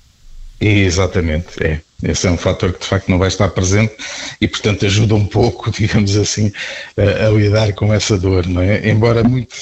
Exatamente, 0.59 1.47
é. 1.61 1.81
Esse 2.03 2.27
é 2.27 2.31
um 2.31 2.37
fator 2.37 2.73
que 2.73 2.79
de 2.79 2.85
facto 2.85 3.09
não 3.09 3.17
vai 3.17 3.29
estar 3.29 3.47
presente 3.49 3.93
e, 4.39 4.47
portanto, 4.47 4.85
ajuda 4.85 5.15
um 5.15 5.25
pouco, 5.25 5.71
digamos 5.75 6.15
assim, 6.17 6.51
a, 6.97 7.27
a 7.27 7.29
lidar 7.29 7.73
com 7.73 7.93
essa 7.93 8.17
dor, 8.17 8.45
não 8.47 8.61
é? 8.61 8.89
Embora 8.89 9.23
muito 9.23 9.55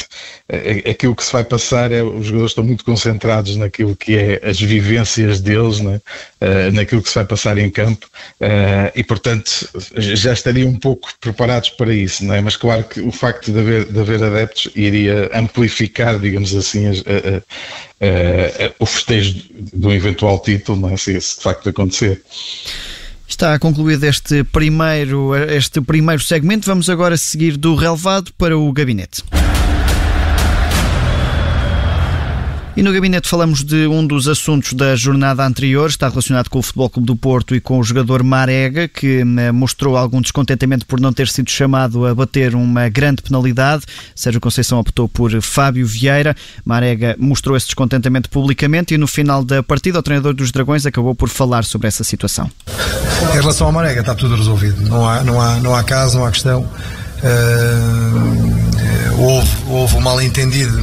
aquilo 0.89 1.15
que 1.15 1.23
se 1.23 1.31
vai 1.31 1.43
passar 1.43 1.91
é 1.91 2.03
os 2.03 2.25
jogadores 2.25 2.51
estão 2.51 2.63
muito 2.63 2.83
concentrados 2.83 3.55
naquilo 3.55 3.95
que 3.95 4.17
é 4.17 4.41
as 4.43 4.59
vivências 4.59 5.39
deles, 5.39 5.79
não 5.79 5.93
é? 5.93 5.95
Uh, 5.95 6.71
naquilo 6.73 7.01
que 7.01 7.09
se 7.09 7.15
vai 7.15 7.25
passar 7.25 7.57
em 7.57 7.69
campo 7.69 8.05
uh, 8.41 8.91
e, 8.93 9.03
portanto, 9.03 9.69
já 9.95 10.33
estariam 10.33 10.69
um 10.69 10.77
pouco 10.77 11.09
preparados 11.21 11.69
para 11.69 11.93
isso, 11.93 12.25
não 12.25 12.33
é? 12.33 12.41
Mas 12.41 12.57
claro 12.57 12.83
que 12.83 12.99
o 12.99 13.11
facto 13.11 13.51
de 13.51 13.59
haver, 13.59 13.85
de 13.85 13.99
haver 13.99 14.23
adeptos 14.23 14.69
iria 14.75 15.29
amplificar, 15.33 16.19
digamos 16.19 16.53
assim, 16.55 16.87
as, 16.87 16.99
a, 16.99 18.65
a, 18.65 18.71
o 18.79 18.85
festejo 18.85 19.33
de 19.51 19.87
um 19.87 19.91
eventual 19.91 20.39
título, 20.39 20.79
não 20.79 20.89
é? 20.89 20.97
Se 20.97 21.15
isso 21.15 21.37
de 21.37 21.43
facto 21.43 21.69
acontecer. 21.69 22.21
Está 23.27 23.57
concluído 23.57 24.05
este 24.05 24.43
primeiro, 24.43 25.35
este 25.35 25.81
primeiro 25.81 26.21
segmento. 26.21 26.69
Vamos 26.69 26.89
agora 26.89 27.17
seguir 27.17 27.57
do 27.57 27.75
relevado 27.75 28.31
para 28.37 28.57
o 28.57 28.71
gabinete. 28.71 29.23
E 32.75 32.81
no 32.81 32.91
gabinete 32.91 33.29
falamos 33.29 33.63
de 33.63 33.85
um 33.85 34.05
dos 34.05 34.27
assuntos 34.27 34.73
da 34.73 34.95
jornada 34.95 35.45
anterior, 35.45 35.87
está 35.87 36.09
relacionado 36.09 36.49
com 36.49 36.57
o 36.57 36.61
Futebol 36.63 36.89
Clube 36.89 37.05
do 37.05 37.15
Porto 37.15 37.53
e 37.53 37.61
com 37.61 37.77
o 37.77 37.83
jogador 37.83 38.23
Marega, 38.23 38.87
que 38.87 39.19
eh, 39.19 39.51
mostrou 39.51 39.95
algum 39.95 40.19
descontentamento 40.19 40.83
por 40.87 40.99
não 40.99 41.13
ter 41.13 41.27
sido 41.27 41.51
chamado 41.51 42.07
a 42.07 42.15
bater 42.15 42.55
uma 42.55 42.89
grande 42.89 43.21
penalidade. 43.21 43.85
Sérgio 44.15 44.41
Conceição 44.41 44.79
optou 44.79 45.07
por 45.07 45.39
Fábio 45.39 45.85
Vieira. 45.85 46.35
Marega 46.65 47.15
mostrou 47.19 47.55
esse 47.55 47.67
descontentamento 47.67 48.27
publicamente 48.27 48.95
e 48.95 48.97
no 48.97 49.05
final 49.05 49.45
da 49.45 49.61
partida 49.61 49.99
o 49.99 50.03
treinador 50.03 50.33
dos 50.33 50.51
Dragões 50.51 50.83
acabou 50.83 51.13
por 51.13 51.29
falar 51.29 51.65
sobre 51.65 51.87
essa 51.87 52.03
situação. 52.03 52.49
Em 53.35 53.39
relação 53.39 53.67
ao 53.67 53.73
Marega 53.73 53.99
está 53.99 54.15
tudo 54.15 54.35
resolvido, 54.35 54.81
não 54.89 55.07
há, 55.07 55.23
não 55.23 55.39
há, 55.39 55.59
não 55.59 55.75
há 55.75 55.83
caso, 55.83 56.17
não 56.17 56.25
há 56.25 56.31
questão. 56.31 56.61
Uh, 57.23 58.72
houve, 59.23 59.49
houve 59.69 59.95
um 59.95 60.01
mal-entendido 60.01 60.77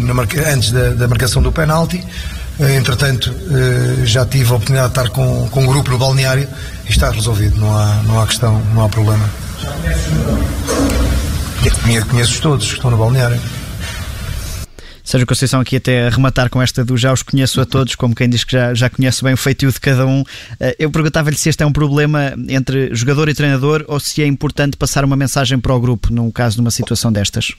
antes 0.47 0.73
da, 0.73 0.91
da, 0.91 1.09
marcação 1.09 1.43
do 1.43 1.53
penalti. 1.53 2.03
Uh, 2.59 2.69
entretanto, 2.69 3.31
uh, 3.31 4.07
já 4.07 4.25
tive 4.27 4.51
a 4.51 4.55
oportunidade 4.55 4.93
de 4.93 5.01
estar 5.01 5.11
com, 5.11 5.49
com 5.49 5.63
um 5.63 5.67
grupo 5.67 5.91
no 5.91 5.99
balneário 5.99 6.49
e 6.87 6.91
está 6.91 7.11
resolvido, 7.11 7.59
não 7.59 7.77
há, 7.77 8.03
não 8.05 8.21
há 8.21 8.27
questão, 8.27 8.61
não 8.75 8.85
há 8.85 8.89
problema. 8.89 9.29
Conheço 12.09 12.41
todos 12.41 12.69
que 12.69 12.75
estão 12.75 12.91
no 12.91 12.97
balneário. 12.97 13.41
Sérgio 15.05 15.27
Conceição 15.27 15.61
aqui 15.61 15.77
até 15.77 16.07
a 16.07 16.11
rematar 16.11 16.49
com 16.49 16.63
esta 16.63 16.85
do 16.85 16.97
já 16.97 17.13
os 17.13 17.23
conheço 17.23 17.61
a 17.61 17.67
todos, 17.67 17.97
como 17.97 18.15
quem 18.15 18.29
diz 18.29 18.45
que 18.45 18.53
já, 18.53 18.73
já 18.75 18.89
conhece 18.89 19.25
bem 19.25 19.35
o 19.35 19.37
feitio 19.37 19.71
de 19.73 19.81
cada 19.81 20.07
um. 20.07 20.23
Eh, 20.61 20.77
eu 20.79 20.91
perguntava-lhe 20.91 21.37
se 21.37 21.49
este 21.49 21.65
é 21.65 21.67
um 21.67 21.73
problema 21.73 22.33
entre 22.49 22.95
jogador 22.95 23.29
e 23.29 23.35
treinador 23.35 23.85
ou 23.89 23.99
se 23.99 24.23
é 24.23 24.27
importante 24.27 24.77
passar 24.77 25.05
uma 25.05 25.17
mensagem 25.17 25.59
para 25.59 25.75
o 25.75 25.81
grupo, 25.81 26.13
no 26.13 26.31
caso 26.31 26.55
de 26.55 26.61
uma 26.61 26.71
situação 26.71 27.11
destas. 27.11 27.55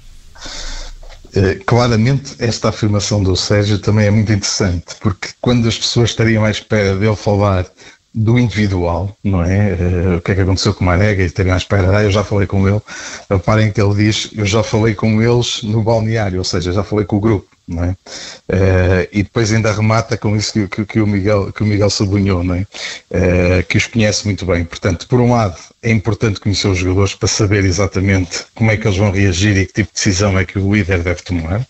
Eh, 1.33 1.60
claramente, 1.65 2.36
esta 2.39 2.69
afirmação 2.69 3.24
do 3.24 3.36
Sérgio 3.38 3.79
também 3.79 4.07
é 4.07 4.12
muito 4.12 4.31
interessante, 4.33 4.95
porque 5.00 5.29
quando 5.39 5.67
as 5.67 5.77
pessoas 5.77 6.10
estariam 6.10 6.43
à 6.43 6.51
espera 6.51 6.95
dele 6.98 7.15
falar 7.15 7.65
do 8.13 8.38
individual, 8.38 9.15
não 9.24 9.44
é? 9.44 9.74
Uh, 9.74 10.18
o 10.18 10.22
que 10.22 10.32
é 10.32 10.36
que 10.36 10.41
aconteceu 10.41 10.74
com 10.74 10.84
o 10.84 10.88
Marega 10.88 11.24
e 11.24 11.30
teriam 11.30 11.53
à 11.53 11.58
espera, 11.58 12.03
eu 12.03 12.12
já 12.12 12.24
falei 12.24 12.46
com 12.46 12.68
ele. 12.68 12.82
Reparem 13.30 13.72
que 13.72 13.82
ele 13.82 13.96
diz, 13.96 14.30
eu 14.36 14.46
já 14.46 14.62
falei 14.63 14.94
com 14.94 15.22
eles 15.22 15.63
no 15.63 15.82
balneário, 15.82 16.39
ou 16.39 16.44
seja, 16.44 16.74
já 16.74 16.84
falei 16.84 17.06
com 17.06 17.15
o 17.15 17.20
grupo, 17.22 17.48
não 17.65 17.86
é? 17.86 17.89
Uh, 17.91 19.08
e 19.13 19.24
depois 19.24 19.53
ainda 19.53 19.72
remata 19.72 20.18
com 20.18 20.36
isso 20.36 20.51
que, 20.51 20.68
que, 20.68 20.86
que, 20.86 21.00
o 21.00 21.08
Miguel, 21.08 21.53
que 21.53 21.63
o 21.63 21.65
Miguel 21.65 21.89
sublinhou, 21.89 22.44
não 22.44 22.56
é? 22.56 22.62
Uh, 22.62 23.63
que 23.68 23.77
os 23.77 23.88
conhece 23.88 24.25
muito 24.25 24.46
bem. 24.46 24.65
Portanto, 24.65 25.08
por 25.08 25.22
um 25.22 25.32
lado, 25.32 25.58
é 25.82 25.89
importante 25.89 26.41
conhecer 26.41 26.68
os 26.68 26.80
jogadores 26.80 27.15
para 27.15 27.30
saber 27.30 27.63
exatamente 27.63 28.46
como 28.53 28.72
é 28.72 28.77
que 28.77 28.86
eles 28.86 28.98
vão 28.98 29.12
reagir 29.12 29.56
e 29.56 29.65
que 29.65 29.74
tipo 29.74 29.88
de 29.88 29.94
decisão 29.94 30.38
é 30.38 30.44
que 30.44 30.60
o 30.60 30.74
líder 30.74 31.01
deve 31.01 31.22
tomar. 31.22 31.65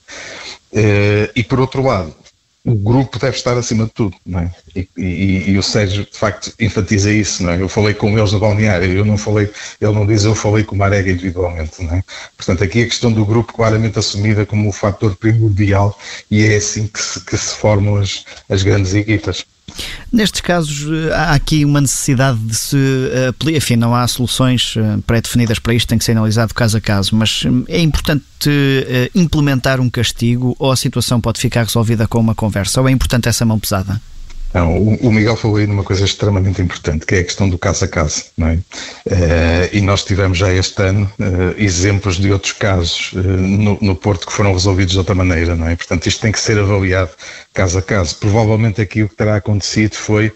e 1.35 1.43
por 1.43 1.59
outro 1.59 1.83
lado, 1.83 2.15
o 2.63 2.75
grupo 2.75 3.17
deve 3.17 3.35
estar 3.35 3.57
acima 3.57 3.85
de 3.85 3.91
tudo, 3.91 4.15
não 4.25 4.39
é? 4.39 4.51
E, 4.75 4.87
e, 4.95 5.51
e, 5.51 5.57
o 5.57 5.63
Sérgio, 5.63 6.05
de 6.05 6.17
facto, 6.17 6.53
enfatiza 6.59 7.11
isso, 7.11 7.41
não 7.41 7.51
é? 7.51 7.61
Eu 7.61 7.67
falei 7.67 7.93
com 7.93 8.17
eles 8.17 8.31
no 8.31 8.39
balneário, 8.39 8.91
eu 8.91 9.03
não 9.03 9.17
falei, 9.17 9.51
ele 9.79 9.91
não 9.93 10.05
diz 10.05 10.23
eu 10.23 10.35
falei 10.35 10.63
com 10.63 10.75
o 10.75 10.77
Marega 10.77 11.11
individualmente, 11.11 11.83
não 11.83 11.95
é? 11.95 12.03
Portanto, 12.37 12.63
aqui 12.63 12.83
a 12.83 12.87
questão 12.87 13.11
do 13.11 13.25
grupo 13.25 13.53
claramente 13.53 13.97
assumida 13.97 14.45
como 14.45 14.69
o 14.69 14.71
fator 14.71 15.15
primordial 15.15 15.97
e 16.29 16.45
é 16.45 16.55
assim 16.55 16.85
que 16.85 17.01
se, 17.01 17.25
que 17.25 17.35
se 17.35 17.55
formam 17.55 17.95
as, 17.97 18.25
as 18.47 18.61
grandes 18.61 18.93
equipas. 18.93 19.43
Nestes 20.11 20.41
casos, 20.41 20.87
eh, 20.91 21.13
há 21.13 21.33
aqui 21.33 21.63
uma 21.63 21.79
necessidade 21.79 22.37
de 22.39 22.55
se 22.55 22.77
aplicar, 23.29 23.57
enfim, 23.57 23.75
não 23.75 23.95
há 23.95 24.07
soluções 24.07 24.75
eh, 24.77 24.97
pré-definidas 25.07 25.59
para 25.59 25.73
isto, 25.73 25.87
tem 25.87 25.97
que 25.97 26.03
ser 26.03 26.11
analisado 26.11 26.53
caso 26.53 26.77
a 26.77 26.81
caso, 26.81 27.15
mas 27.15 27.43
eh, 27.45 27.77
é 27.77 27.79
importante 27.79 28.25
implementar 29.13 29.79
um 29.79 29.89
castigo 29.89 30.55
ou 30.57 30.71
a 30.71 30.75
situação 30.75 31.21
pode 31.21 31.39
ficar 31.39 31.63
resolvida 31.63 32.07
com 32.07 32.19
uma 32.19 32.35
conversa, 32.35 32.81
ou 32.81 32.89
é 32.89 32.91
importante 32.91 33.29
essa 33.29 33.45
mão 33.45 33.59
pesada? 33.59 34.01
Não, 34.53 34.77
o, 34.77 35.11
Miguel 35.11 35.35
falou 35.35 35.57
aí 35.57 35.67
numa 35.67 35.83
coisa 35.83 36.03
extremamente 36.03 36.61
importante, 36.61 37.05
que 37.05 37.15
é 37.15 37.19
a 37.19 37.23
questão 37.23 37.49
do 37.49 37.57
caso 37.57 37.85
a 37.85 37.87
caso. 37.87 38.25
Não 38.37 38.47
é? 38.47 38.53
Uh, 38.53 39.69
e 39.71 39.81
nós 39.81 40.03
tivemos 40.03 40.37
já 40.37 40.51
este 40.53 40.81
ano 40.81 41.11
uh, 41.19 41.61
exemplos 41.61 42.17
de 42.17 42.31
outros 42.31 42.51
casos 42.51 43.11
no, 43.13 43.77
no, 43.81 43.95
Porto 43.95 44.27
que 44.27 44.33
foram 44.33 44.51
resolvidos 44.51 44.91
de 44.91 44.97
outra 44.99 45.15
maneira. 45.15 45.55
Não 45.55 45.67
é? 45.67 45.75
Portanto, 45.75 46.05
isto 46.07 46.21
tem 46.21 46.31
que 46.31 46.39
ser 46.39 46.59
avaliado 46.59 47.11
caso 47.53 47.77
a 47.77 47.81
caso. 47.81 48.17
Provavelmente 48.17 48.81
aqui 48.81 49.03
o 49.03 49.09
que 49.09 49.15
terá 49.15 49.37
acontecido 49.37 49.95
foi 49.95 50.33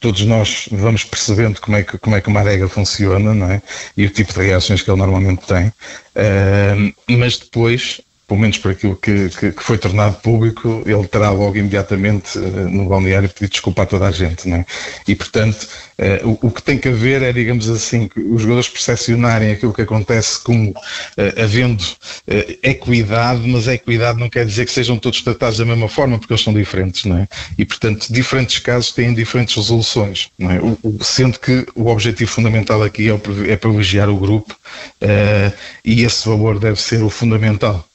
todos 0.00 0.24
nós 0.24 0.68
vamos 0.70 1.04
percebendo 1.04 1.60
como 1.60 1.76
é 1.76 1.82
que, 1.82 1.98
como 1.98 2.16
é 2.16 2.20
que 2.20 2.28
uma 2.28 2.40
adega 2.40 2.66
funciona 2.66 3.34
não 3.34 3.50
é? 3.50 3.62
e 3.94 4.06
o 4.06 4.10
tipo 4.10 4.32
de 4.32 4.40
reações 4.40 4.80
que 4.80 4.90
ele 4.90 4.98
normalmente 4.98 5.46
tem, 5.46 5.70
mas 7.08 7.38
depois 7.38 8.00
pelo 8.26 8.40
menos 8.40 8.56
por 8.58 8.70
aquilo 8.70 8.96
que, 8.96 9.28
que, 9.28 9.52
que, 9.52 9.62
foi 9.62 9.76
tornado 9.76 10.16
público, 10.16 10.82
ele 10.86 11.06
terá 11.06 11.30
logo 11.30 11.56
imediatamente 11.56 12.38
uh, 12.38 12.68
no 12.68 12.86
balneário 12.86 13.28
pedido 13.28 13.50
desculpa 13.50 13.82
a 13.82 13.86
toda 13.86 14.06
a 14.06 14.10
gente, 14.10 14.48
não 14.48 14.58
é? 14.58 14.66
E, 15.06 15.14
portanto, 15.14 15.68
uh, 15.98 16.28
o, 16.42 16.46
o, 16.46 16.50
que 16.50 16.62
tem 16.62 16.78
que 16.78 16.88
haver 16.88 17.22
é, 17.22 17.32
digamos 17.32 17.68
assim, 17.68 18.08
os 18.16 18.40
jogadores 18.40 18.68
percepcionarem 18.68 19.52
aquilo 19.52 19.74
que 19.74 19.82
acontece 19.82 20.42
como 20.42 20.70
uh, 20.70 21.42
havendo 21.42 21.84
equidade, 22.62 23.46
mas 23.46 23.68
equidade 23.68 24.18
não 24.18 24.30
quer 24.30 24.46
dizer 24.46 24.64
que 24.64 24.72
sejam 24.72 24.96
todos 24.96 25.20
tratados 25.20 25.58
da 25.58 25.64
mesma 25.64 25.88
forma, 25.88 26.18
porque 26.18 26.32
eles 26.32 26.42
são 26.42 26.54
diferentes, 26.54 27.04
não 27.04 27.18
é? 27.18 27.28
E, 27.58 27.64
portanto, 27.66 28.06
diferentes 28.10 28.58
casos 28.58 28.92
têm 28.92 29.12
diferentes 29.12 29.54
resoluções, 29.54 30.28
não 30.38 30.50
é? 30.50 30.58
O, 30.60 30.78
o, 30.82 31.04
sendo 31.04 31.38
que 31.38 31.66
o 31.74 31.88
objetivo 31.88 32.30
fundamental 32.30 32.82
aqui 32.82 33.10
é, 33.10 33.52
é 33.52 33.56
privilegiar 33.56 34.08
o 34.08 34.16
grupo 34.16 34.56
e 35.84 36.02
esse 36.02 36.26
valor 36.26 36.58
deve 36.58 36.80
ser 36.80 37.02
o 37.02 37.10
fundamental. 37.10 37.86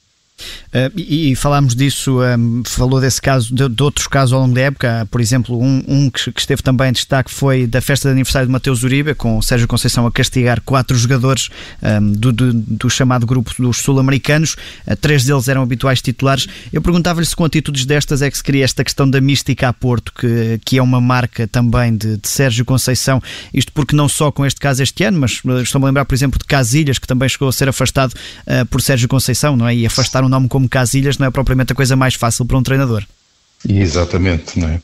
Uh, 0.68 0.92
e, 0.96 1.32
e, 1.32 1.36
falámos 1.36 1.74
disso, 1.74 2.20
um, 2.20 2.22
ehm, 2.22 2.62
falou 2.64 3.00
desse 3.00 3.20
caso, 3.20 3.52
de, 3.54 3.68
de, 3.68 3.82
outros 3.82 4.06
casos 4.06 4.32
ao 4.32 4.40
longo 4.40 4.54
da 4.54 4.60
época, 4.60 5.06
por 5.10 5.20
exemplo, 5.20 5.60
um, 5.60 5.82
um 5.86 6.10
que, 6.10 6.30
que, 6.32 6.40
esteve 6.40 6.62
também 6.62 6.90
em 6.90 6.92
destaque 6.92 7.30
foi 7.30 7.66
da 7.66 7.80
festa 7.80 8.08
de 8.08 8.12
aniversário 8.12 8.46
de 8.46 8.52
Mateus 8.52 8.82
Uribe, 8.82 9.14
com 9.14 9.38
o 9.38 9.42
Sérgio 9.42 9.66
Conceição 9.66 10.06
a 10.06 10.12
castigar 10.12 10.60
quatro 10.60 10.96
jogadores 10.96 11.48
um, 11.82 11.86
ehm, 11.86 12.12
do, 12.12 12.32
do, 12.32 12.52
do, 12.52 12.90
chamado 12.90 13.26
grupo 13.26 13.52
dos 13.58 13.78
sul-americanos, 13.78 14.56
uh, 14.86 14.96
três 14.96 15.24
deles 15.24 15.48
eram 15.48 15.62
habituais 15.62 16.00
titulares. 16.00 16.46
Eu 16.72 16.80
perguntava-lhe 16.80 17.26
se 17.26 17.34
com 17.34 17.44
atitudes 17.44 17.84
destas 17.84 18.22
é 18.22 18.30
que 18.30 18.36
se 18.36 18.42
cria 18.42 18.64
esta 18.64 18.84
questão 18.84 19.08
da 19.10 19.20
mística 19.20 19.68
a 19.68 19.72
Porto, 19.72 20.12
que, 20.12 20.60
que 20.64 20.78
é 20.78 20.82
uma 20.82 21.00
marca 21.00 21.48
também 21.48 21.96
de, 21.96 22.16
de 22.16 22.28
Sérgio 22.28 22.64
Conceição, 22.64 23.20
isto 23.52 23.72
porque 23.72 23.96
não 23.96 24.08
só 24.08 24.30
com 24.30 24.46
este 24.46 24.60
caso 24.60 24.82
este 24.82 25.04
ano, 25.04 25.18
mas 25.18 25.40
uh, 25.44 25.60
estou-me 25.60 25.86
a 25.86 25.88
lembrar, 25.88 26.04
por 26.04 26.14
exemplo, 26.14 26.38
de 26.38 26.44
Casilhas, 26.44 26.98
que 26.98 27.06
também 27.06 27.28
chegou 27.28 27.48
a 27.48 27.52
ser 27.52 27.68
afastado 27.68 28.12
uh, 28.12 28.64
por 28.66 28.80
Sérgio 28.80 29.08
Conceição, 29.08 29.56
não 29.56 29.66
é? 29.66 29.74
E 29.74 29.86
afastar 29.86 30.24
um 30.24 30.28
nome 30.30 30.48
como 30.48 30.68
Casilhas 30.68 31.18
não 31.18 31.26
é 31.26 31.30
propriamente 31.30 31.72
a 31.72 31.76
coisa 31.76 31.96
mais 31.96 32.14
fácil 32.14 32.44
para 32.46 32.56
um 32.56 32.62
treinador. 32.62 33.04
Exatamente, 33.68 34.58
não 34.58 34.68
é? 34.68 34.76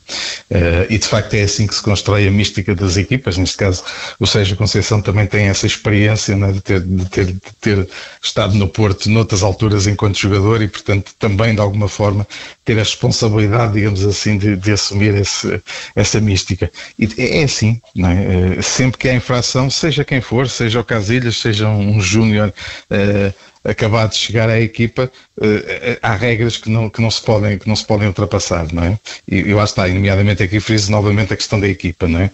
Uh, 0.51 0.85
e 0.91 0.99
de 0.99 1.07
facto 1.07 1.33
é 1.33 1.41
assim 1.41 1.65
que 1.65 1.73
se 1.73 1.81
constrói 1.81 2.27
a 2.27 2.31
mística 2.31 2.75
das 2.75 2.95
equipas. 2.95 3.35
Neste 3.35 3.57
caso, 3.57 3.83
o 4.19 4.27
Sérgio 4.27 4.55
Conceição 4.55 5.01
também 5.01 5.25
tem 5.25 5.47
essa 5.47 5.65
experiência 5.65 6.33
é? 6.33 6.51
de, 6.51 6.61
ter, 6.61 6.81
de, 6.81 7.05
ter, 7.05 7.25
de, 7.25 7.39
ter, 7.59 7.89
estado 8.21 8.53
no 8.53 8.67
Porto 8.67 9.09
noutras 9.09 9.41
alturas 9.41 9.87
enquanto 9.87 10.19
jogador 10.19 10.61
e, 10.61 10.67
portanto, 10.67 11.11
também 11.17 11.55
de 11.55 11.61
alguma 11.61 11.87
forma 11.87 12.27
ter 12.63 12.75
a 12.75 12.83
responsabilidade, 12.83 13.73
digamos 13.73 14.05
assim, 14.05 14.37
de, 14.37 14.55
de 14.55 14.71
assumir 14.71 15.15
esse, 15.15 15.59
essa 15.95 16.21
mística. 16.21 16.71
E 16.99 17.09
é, 17.17 17.39
é 17.39 17.43
assim, 17.45 17.81
não 17.95 18.09
é? 18.09 18.57
Uh, 18.59 18.63
sempre 18.63 18.99
que 18.99 19.09
há 19.09 19.15
infração, 19.15 19.71
seja 19.71 20.05
quem 20.05 20.21
for, 20.21 20.47
seja 20.47 20.79
o 20.79 20.83
Casilhas, 20.83 21.37
seja 21.37 21.67
um 21.67 21.99
júnior. 21.99 22.53
Uh, 22.91 23.33
acabado 23.67 24.11
de 24.11 24.17
chegar 24.17 24.49
à 24.49 24.59
equipa, 24.59 25.11
uh, 25.37 25.97
há 26.01 26.15
regras 26.15 26.57
que 26.57 26.69
não, 26.69 26.89
que, 26.89 27.01
não 27.01 27.11
se 27.11 27.21
podem, 27.21 27.57
que 27.57 27.67
não 27.67 27.75
se 27.75 27.85
podem 27.85 28.07
ultrapassar, 28.07 28.71
não 28.73 28.83
é? 28.83 28.99
E, 29.27 29.35
e 29.37 29.53
lá 29.53 29.65
está, 29.65 29.87
nomeadamente 29.87 30.41
aqui 30.41 30.59
friso 30.59 30.89
novamente 30.89 31.33
a 31.33 31.37
questão 31.37 31.59
da 31.59 31.67
equipa, 31.67 32.07
não 32.07 32.21
é? 32.21 32.31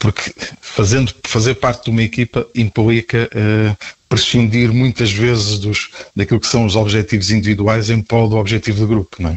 Porque 0.00 0.32
fazendo, 0.60 1.14
fazer 1.24 1.54
parte 1.56 1.84
de 1.84 1.90
uma 1.90 2.02
equipa 2.02 2.46
implica 2.54 3.28
uh, 3.34 3.76
prescindir 4.08 4.72
muitas 4.72 5.10
vezes 5.10 5.58
dos, 5.58 5.90
daquilo 6.16 6.40
que 6.40 6.46
são 6.46 6.64
os 6.64 6.76
objetivos 6.76 7.30
individuais 7.30 7.90
em 7.90 8.00
prol 8.00 8.28
do 8.28 8.36
objetivo 8.36 8.80
do 8.80 8.86
grupo, 8.86 9.16
não 9.22 9.30
é? 9.30 9.34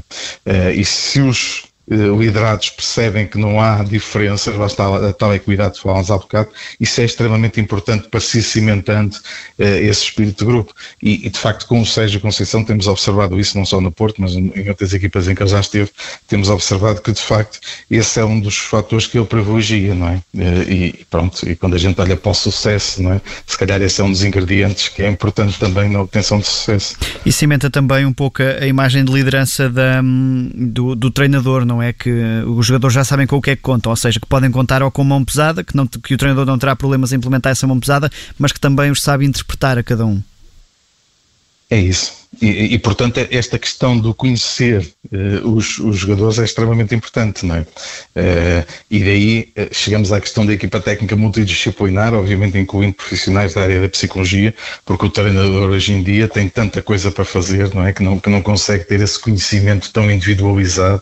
Uh, 0.51 0.71
e 0.71 0.85
se 0.85 1.19
os 1.19 1.63
eh, 1.63 1.74
liderados 1.87 2.69
percebem 2.69 3.27
que 3.27 3.37
não 3.37 3.61
há 3.61 3.83
diferenças, 3.83 4.55
lá 4.55 4.65
está 4.65 5.09
a 5.09 5.13
tal 5.13 5.35
equidade 5.35 5.75
que 5.75 5.83
falámos 5.83 6.09
há 6.09 6.17
bocado, 6.17 6.49
isso 6.79 6.99
é 6.99 7.05
extremamente 7.05 7.59
importante 7.61 8.07
para 8.09 8.19
se 8.19 8.41
cimentando 8.41 9.15
uh, 9.59 9.63
esse 9.63 10.05
espírito 10.05 10.39
de 10.39 10.51
grupo. 10.51 10.73
E, 11.01 11.27
e, 11.27 11.29
de 11.29 11.37
facto, 11.37 11.67
com 11.67 11.79
o 11.79 11.85
Sérgio 11.85 12.19
Conceição 12.19 12.63
temos 12.63 12.87
observado 12.87 13.39
isso, 13.39 13.57
não 13.57 13.65
só 13.65 13.79
no 13.79 13.91
Porto, 13.91 14.21
mas 14.21 14.33
em 14.33 14.67
outras 14.67 14.93
equipas 14.93 15.27
em 15.27 15.35
que 15.35 15.43
ele 15.43 15.49
já 15.49 15.59
esteve, 15.59 15.91
temos 16.27 16.49
observado 16.49 17.01
que 17.01 17.11
de 17.11 17.21
facto 17.21 17.59
esse 17.89 18.19
é 18.19 18.25
um 18.25 18.39
dos 18.39 18.57
fatores 18.57 19.05
que 19.05 19.17
ele 19.17 19.27
privilegia, 19.27 19.93
não 19.93 20.09
é? 20.09 20.15
Uh, 20.33 20.71
e 20.71 21.05
pronto, 21.09 21.47
e 21.47 21.55
quando 21.55 21.75
a 21.75 21.79
gente 21.79 22.01
olha 22.01 22.17
para 22.17 22.31
o 22.31 22.33
sucesso, 22.33 23.03
não 23.03 23.13
é? 23.13 23.21
Se 23.45 23.57
calhar 23.57 23.81
esse 23.81 24.01
é 24.01 24.03
um 24.03 24.11
dos 24.11 24.23
ingredientes 24.23 24.89
que 24.89 25.03
é 25.03 25.09
importante 25.09 25.59
também 25.59 25.89
na 25.89 26.01
obtenção 26.01 26.39
de 26.39 26.47
sucesso. 26.47 26.97
E 27.25 27.31
cimenta 27.31 27.69
também 27.69 28.05
um 28.05 28.13
pouco 28.13 28.41
a, 28.41 28.63
a 28.63 28.67
imagem 28.67 29.05
de 29.05 29.11
liderança 29.11 29.69
da, 29.69 30.01
hum, 30.01 30.49
do, 30.55 30.95
do 30.95 31.11
treinador, 31.11 31.65
não 31.65 31.74
não 31.75 31.83
é? 31.83 31.91
Que 31.91 32.09
os 32.47 32.65
jogadores 32.65 32.93
já 32.93 33.03
sabem 33.03 33.27
com 33.27 33.37
o 33.37 33.41
que 33.41 33.51
é 33.51 33.55
que 33.55 33.61
contam, 33.61 33.89
ou 33.89 33.95
seja, 33.95 34.19
que 34.19 34.27
podem 34.27 34.49
contar 34.49 34.81
ou 34.81 34.89
com 34.89 35.03
mão 35.03 35.23
pesada, 35.23 35.63
que, 35.63 35.75
não, 35.75 35.85
que 35.85 36.13
o 36.13 36.17
treinador 36.17 36.45
não 36.45 36.57
terá 36.57 36.75
problemas 36.75 37.11
em 37.11 37.17
implementar 37.17 37.51
essa 37.51 37.67
mão 37.67 37.79
pesada, 37.79 38.09
mas 38.39 38.51
que 38.51 38.59
também 38.59 38.89
os 38.89 39.01
sabe 39.01 39.25
interpretar 39.25 39.77
a 39.77 39.83
cada 39.83 40.05
um. 40.05 40.21
É 41.69 41.79
isso. 41.79 42.25
E, 42.41 42.73
e, 42.73 42.79
portanto, 42.79 43.25
esta 43.31 43.57
questão 43.57 43.97
do 43.97 44.13
conhecer 44.13 44.85
uh, 45.05 45.49
os, 45.49 45.79
os, 45.79 45.97
jogadores 45.97 46.37
é 46.37 46.43
extremamente 46.43 46.93
importante, 46.93 47.45
não 47.45 47.55
é? 47.55 47.61
Uh, 47.61 48.65
e 48.91 48.99
daí 48.99 49.53
uh, 49.57 49.73
chegamos 49.73 50.11
à 50.11 50.19
questão 50.19 50.45
da 50.45 50.53
equipa 50.53 50.79
técnica 50.79 51.15
multidisciplinar, 51.15 52.13
obviamente 52.13 52.57
incluindo 52.57 52.93
profissionais 52.93 53.53
da 53.53 53.61
área 53.61 53.81
da 53.81 53.89
psicologia, 53.89 54.53
porque 54.85 55.05
o 55.05 55.09
treinador 55.09 55.69
hoje 55.69 55.93
em 55.93 56.03
dia 56.03 56.27
tem 56.27 56.49
tanta 56.49 56.81
coisa 56.81 57.09
para 57.09 57.23
fazer, 57.23 57.73
não 57.73 57.85
é? 57.85 57.93
Que 57.93 58.03
não, 58.03 58.19
que 58.19 58.29
não 58.29 58.41
consegue 58.41 58.83
ter 58.83 58.99
esse 58.99 59.19
conhecimento 59.19 59.91
tão 59.91 60.11
individualizado 60.11 61.01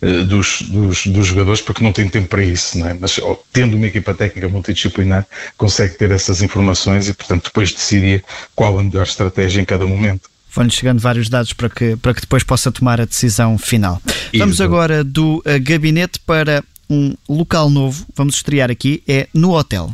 dos, 0.00 0.62
dos, 0.62 1.06
dos, 1.06 1.26
jogadores, 1.26 1.60
porque 1.60 1.82
não 1.82 1.92
tem 1.92 2.08
tempo 2.08 2.28
para 2.28 2.44
isso, 2.44 2.78
não 2.78 2.88
é? 2.88 2.94
Mas 2.94 3.18
oh, 3.18 3.38
tendo 3.52 3.76
uma 3.76 3.86
equipa 3.86 4.14
técnica 4.14 4.48
multidisciplinar, 4.48 5.26
consegue 5.56 5.94
ter 5.94 6.10
essas 6.10 6.42
informações 6.42 7.08
e, 7.08 7.14
portanto, 7.14 7.44
depois 7.44 7.72
decidir 7.72 8.24
qual 8.54 8.78
a 8.78 8.82
melhor 8.82 9.04
estratégia 9.04 9.60
em 9.60 9.64
cada 9.64 9.86
momento 9.86 10.28
vão-lhe 10.54 10.70
chegando 10.70 11.00
vários 11.00 11.28
dados 11.28 11.52
para 11.52 11.68
que, 11.68 11.96
para 11.96 12.14
que 12.14 12.20
depois 12.20 12.44
possa 12.44 12.70
tomar 12.70 13.00
a 13.00 13.04
decisão 13.04 13.58
final. 13.58 14.00
Isso. 14.06 14.38
Vamos 14.38 14.60
agora 14.60 15.02
do 15.02 15.38
uh, 15.38 15.42
gabinete 15.60 16.20
para 16.20 16.62
um 16.88 17.14
local 17.28 17.68
novo, 17.68 18.06
vamos 18.14 18.36
estrear 18.36 18.70
aqui, 18.70 19.02
é 19.08 19.26
no 19.34 19.52
hotel. 19.52 19.92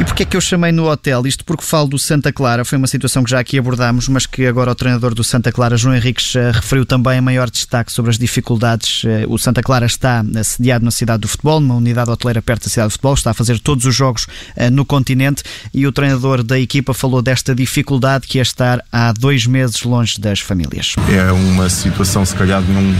E 0.00 0.04
porquê 0.04 0.22
é 0.22 0.26
que 0.26 0.36
eu 0.36 0.40
chamei 0.40 0.70
no 0.70 0.88
hotel? 0.88 1.26
Isto 1.26 1.44
porque 1.44 1.64
falo 1.64 1.88
do 1.88 1.98
Santa 1.98 2.32
Clara, 2.32 2.64
foi 2.64 2.78
uma 2.78 2.86
situação 2.86 3.24
que 3.24 3.30
já 3.30 3.40
aqui 3.40 3.58
abordámos, 3.58 4.08
mas 4.08 4.26
que 4.26 4.46
agora 4.46 4.70
o 4.70 4.74
treinador 4.74 5.12
do 5.12 5.24
Santa 5.24 5.50
Clara, 5.50 5.76
João 5.76 5.96
Henriques, 5.96 6.36
eh, 6.36 6.52
referiu 6.52 6.86
também 6.86 7.18
a 7.18 7.22
maior 7.22 7.50
destaque 7.50 7.90
sobre 7.90 8.12
as 8.12 8.16
dificuldades. 8.16 9.02
Eh, 9.04 9.24
o 9.28 9.36
Santa 9.38 9.60
Clara 9.60 9.86
está 9.86 10.24
sediado 10.44 10.84
na 10.84 10.92
cidade 10.92 11.22
do 11.22 11.28
futebol, 11.28 11.58
numa 11.60 11.74
unidade 11.74 12.10
hoteleira 12.10 12.40
perto 12.40 12.64
da 12.64 12.70
cidade 12.70 12.88
do 12.90 12.92
futebol, 12.92 13.14
está 13.14 13.32
a 13.32 13.34
fazer 13.34 13.58
todos 13.58 13.86
os 13.86 13.94
jogos 13.94 14.28
eh, 14.54 14.70
no 14.70 14.84
continente 14.84 15.42
e 15.74 15.84
o 15.84 15.90
treinador 15.90 16.44
da 16.44 16.60
equipa 16.60 16.94
falou 16.94 17.20
desta 17.20 17.52
dificuldade 17.52 18.28
que 18.28 18.38
é 18.38 18.42
estar 18.42 18.84
há 18.92 19.12
dois 19.12 19.46
meses 19.46 19.82
longe 19.82 20.20
das 20.20 20.38
famílias. 20.38 20.94
É 21.08 21.32
uma 21.32 21.68
situação, 21.68 22.24
se 22.24 22.36
calhar, 22.36 22.62
num 22.62 22.94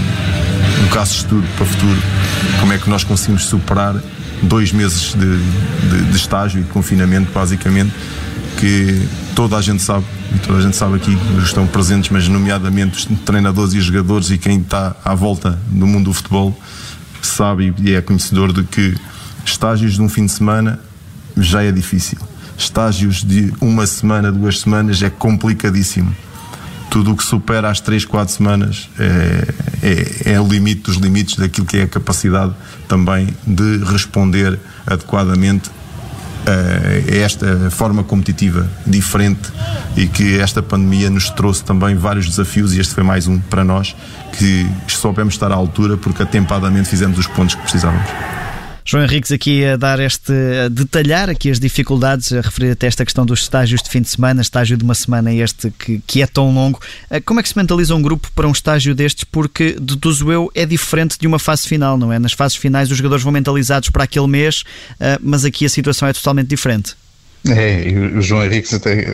um 0.84 0.88
caso 0.88 1.12
de 1.12 1.16
estudo 1.18 1.46
para 1.54 1.62
o 1.62 1.66
futuro, 1.66 2.02
como 2.58 2.72
é 2.72 2.78
que 2.78 2.90
nós 2.90 3.04
conseguimos 3.04 3.44
superar 3.44 3.94
dois 4.42 4.72
meses 4.72 5.14
de, 5.14 5.38
de, 5.88 6.10
de 6.10 6.16
estágio 6.16 6.60
e 6.60 6.64
confinamento, 6.64 7.30
basicamente, 7.32 7.92
que 8.58 9.08
toda 9.34 9.56
a 9.56 9.62
gente 9.62 9.82
sabe, 9.82 10.04
e 10.34 10.38
toda 10.40 10.58
a 10.58 10.62
gente 10.62 10.76
sabe 10.76 10.96
aqui, 10.96 11.16
estão 11.42 11.66
presentes, 11.66 12.10
mas 12.10 12.26
nomeadamente 12.28 12.98
os 12.98 13.20
treinadores 13.20 13.74
e 13.74 13.78
os 13.78 13.84
jogadores 13.84 14.30
e 14.30 14.38
quem 14.38 14.60
está 14.60 14.96
à 15.04 15.14
volta 15.14 15.58
do 15.68 15.86
mundo 15.86 16.06
do 16.06 16.12
futebol, 16.12 16.58
sabe 17.22 17.74
e 17.78 17.94
é 17.94 18.00
conhecedor 18.00 18.52
de 18.52 18.64
que 18.64 18.94
estágios 19.44 19.94
de 19.94 20.02
um 20.02 20.08
fim 20.08 20.26
de 20.26 20.32
semana 20.32 20.80
já 21.36 21.62
é 21.62 21.70
difícil. 21.70 22.18
Estágios 22.56 23.22
de 23.22 23.52
uma 23.60 23.86
semana, 23.86 24.32
duas 24.32 24.58
semanas 24.60 25.00
é 25.02 25.10
complicadíssimo. 25.10 26.14
Tudo 26.90 27.12
o 27.12 27.16
que 27.16 27.24
supera 27.24 27.70
as 27.70 27.80
três, 27.80 28.04
quatro 28.04 28.34
semanas 28.34 28.88
é, 28.98 29.54
é, 29.82 30.32
é 30.32 30.40
o 30.40 30.46
limite 30.46 30.82
dos 30.82 30.96
limites 30.96 31.36
daquilo 31.36 31.66
que 31.66 31.76
é 31.78 31.82
a 31.82 31.88
capacidade 31.88 32.54
também 32.86 33.28
de 33.46 33.78
responder 33.84 34.58
adequadamente 34.86 35.70
a 36.48 37.16
esta 37.16 37.70
forma 37.70 38.02
competitiva 38.02 38.70
diferente 38.86 39.50
e 39.96 40.06
que 40.06 40.38
esta 40.38 40.62
pandemia 40.62 41.10
nos 41.10 41.28
trouxe 41.30 41.62
também 41.62 41.94
vários 41.94 42.26
desafios 42.26 42.74
e 42.74 42.80
este 42.80 42.94
foi 42.94 43.04
mais 43.04 43.26
um 43.26 43.38
para 43.38 43.64
nós 43.64 43.94
que 44.32 44.66
soubemos 44.88 45.34
estar 45.34 45.52
à 45.52 45.54
altura 45.54 45.96
porque 45.96 46.22
atempadamente 46.22 46.88
fizemos 46.88 47.18
os 47.18 47.26
pontos 47.26 47.54
que 47.54 47.62
precisávamos. 47.62 48.08
João 48.90 49.04
Henriques 49.04 49.30
aqui 49.30 49.66
a 49.66 49.76
dar 49.76 50.00
este, 50.00 50.32
a 50.64 50.68
detalhar 50.68 51.28
aqui 51.28 51.50
as 51.50 51.60
dificuldades, 51.60 52.32
a 52.32 52.40
referir 52.40 52.70
até 52.70 52.86
esta 52.86 53.04
questão 53.04 53.26
dos 53.26 53.42
estágios 53.42 53.82
de 53.82 53.90
fim 53.90 54.00
de 54.00 54.08
semana, 54.08 54.40
estágio 54.40 54.78
de 54.78 54.82
uma 54.82 54.94
semana 54.94 55.30
este 55.30 55.70
que, 55.78 56.00
que 56.06 56.22
é 56.22 56.26
tão 56.26 56.50
longo. 56.54 56.80
Eh, 57.10 57.20
como 57.20 57.38
é 57.38 57.42
que 57.42 57.50
se 57.50 57.58
mentaliza 57.58 57.94
um 57.94 58.00
grupo 58.00 58.32
para 58.34 58.48
um 58.48 58.50
estágio 58.50 58.94
destes? 58.94 59.24
Porque, 59.24 59.76
deduzo 59.78 60.32
eu, 60.32 60.50
é 60.54 60.64
diferente 60.64 61.18
de 61.20 61.26
uma 61.26 61.38
fase 61.38 61.68
final, 61.68 61.98
não 61.98 62.10
é? 62.10 62.18
Nas 62.18 62.32
fases 62.32 62.56
finais 62.56 62.90
os 62.90 62.96
jogadores 62.96 63.22
vão 63.22 63.30
mentalizados 63.30 63.90
para 63.90 64.04
aquele 64.04 64.26
mês, 64.26 64.64
eh, 64.98 65.18
mas 65.20 65.44
aqui 65.44 65.66
a 65.66 65.68
situação 65.68 66.08
é 66.08 66.14
totalmente 66.14 66.48
diferente. 66.48 66.96
É, 67.46 67.88
e 67.88 67.96
o 67.96 68.20
João 68.20 68.44
Henrique 68.44 68.74
até 68.74 69.10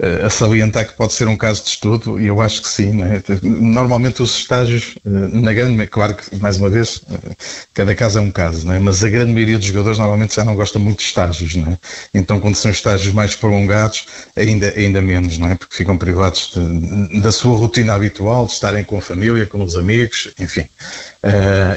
uh, 0.00 0.26
a 0.26 0.30
salientar 0.30 0.86
que 0.86 0.94
pode 0.94 1.12
ser 1.12 1.28
um 1.28 1.36
caso 1.36 1.62
de 1.62 1.68
estudo, 1.68 2.18
e 2.18 2.26
eu 2.26 2.40
acho 2.40 2.62
que 2.62 2.68
sim. 2.68 3.02
É? 3.02 3.22
Normalmente 3.42 4.22
os 4.22 4.36
estágios, 4.38 4.96
uh, 5.04 5.40
na 5.40 5.52
grande, 5.52 5.86
claro 5.86 6.14
que, 6.14 6.36
mais 6.36 6.56
uma 6.56 6.70
vez, 6.70 6.96
uh, 6.96 7.36
cada 7.74 7.94
caso 7.94 8.18
é 8.18 8.22
um 8.22 8.30
caso, 8.30 8.70
é? 8.72 8.78
mas 8.78 9.04
a 9.04 9.08
grande 9.08 9.32
maioria 9.32 9.58
dos 9.58 9.66
jogadores 9.66 9.98
normalmente 9.98 10.34
já 10.34 10.44
não 10.44 10.54
gosta 10.54 10.78
muito 10.78 10.98
de 10.98 11.04
estágios. 11.04 11.54
É? 11.56 11.78
Então, 12.14 12.40
quando 12.40 12.56
são 12.56 12.70
estágios 12.70 13.12
mais 13.12 13.36
prolongados, 13.36 14.06
ainda, 14.36 14.72
ainda 14.76 15.02
menos, 15.02 15.38
é? 15.38 15.54
porque 15.54 15.76
ficam 15.76 15.98
privados 15.98 16.52
de, 16.54 17.20
da 17.20 17.30
sua 17.30 17.56
rotina 17.56 17.94
habitual, 17.94 18.46
de 18.46 18.52
estarem 18.52 18.84
com 18.84 18.98
a 18.98 19.02
família, 19.02 19.46
com 19.46 19.62
os 19.62 19.76
amigos, 19.76 20.32
enfim. 20.38 20.64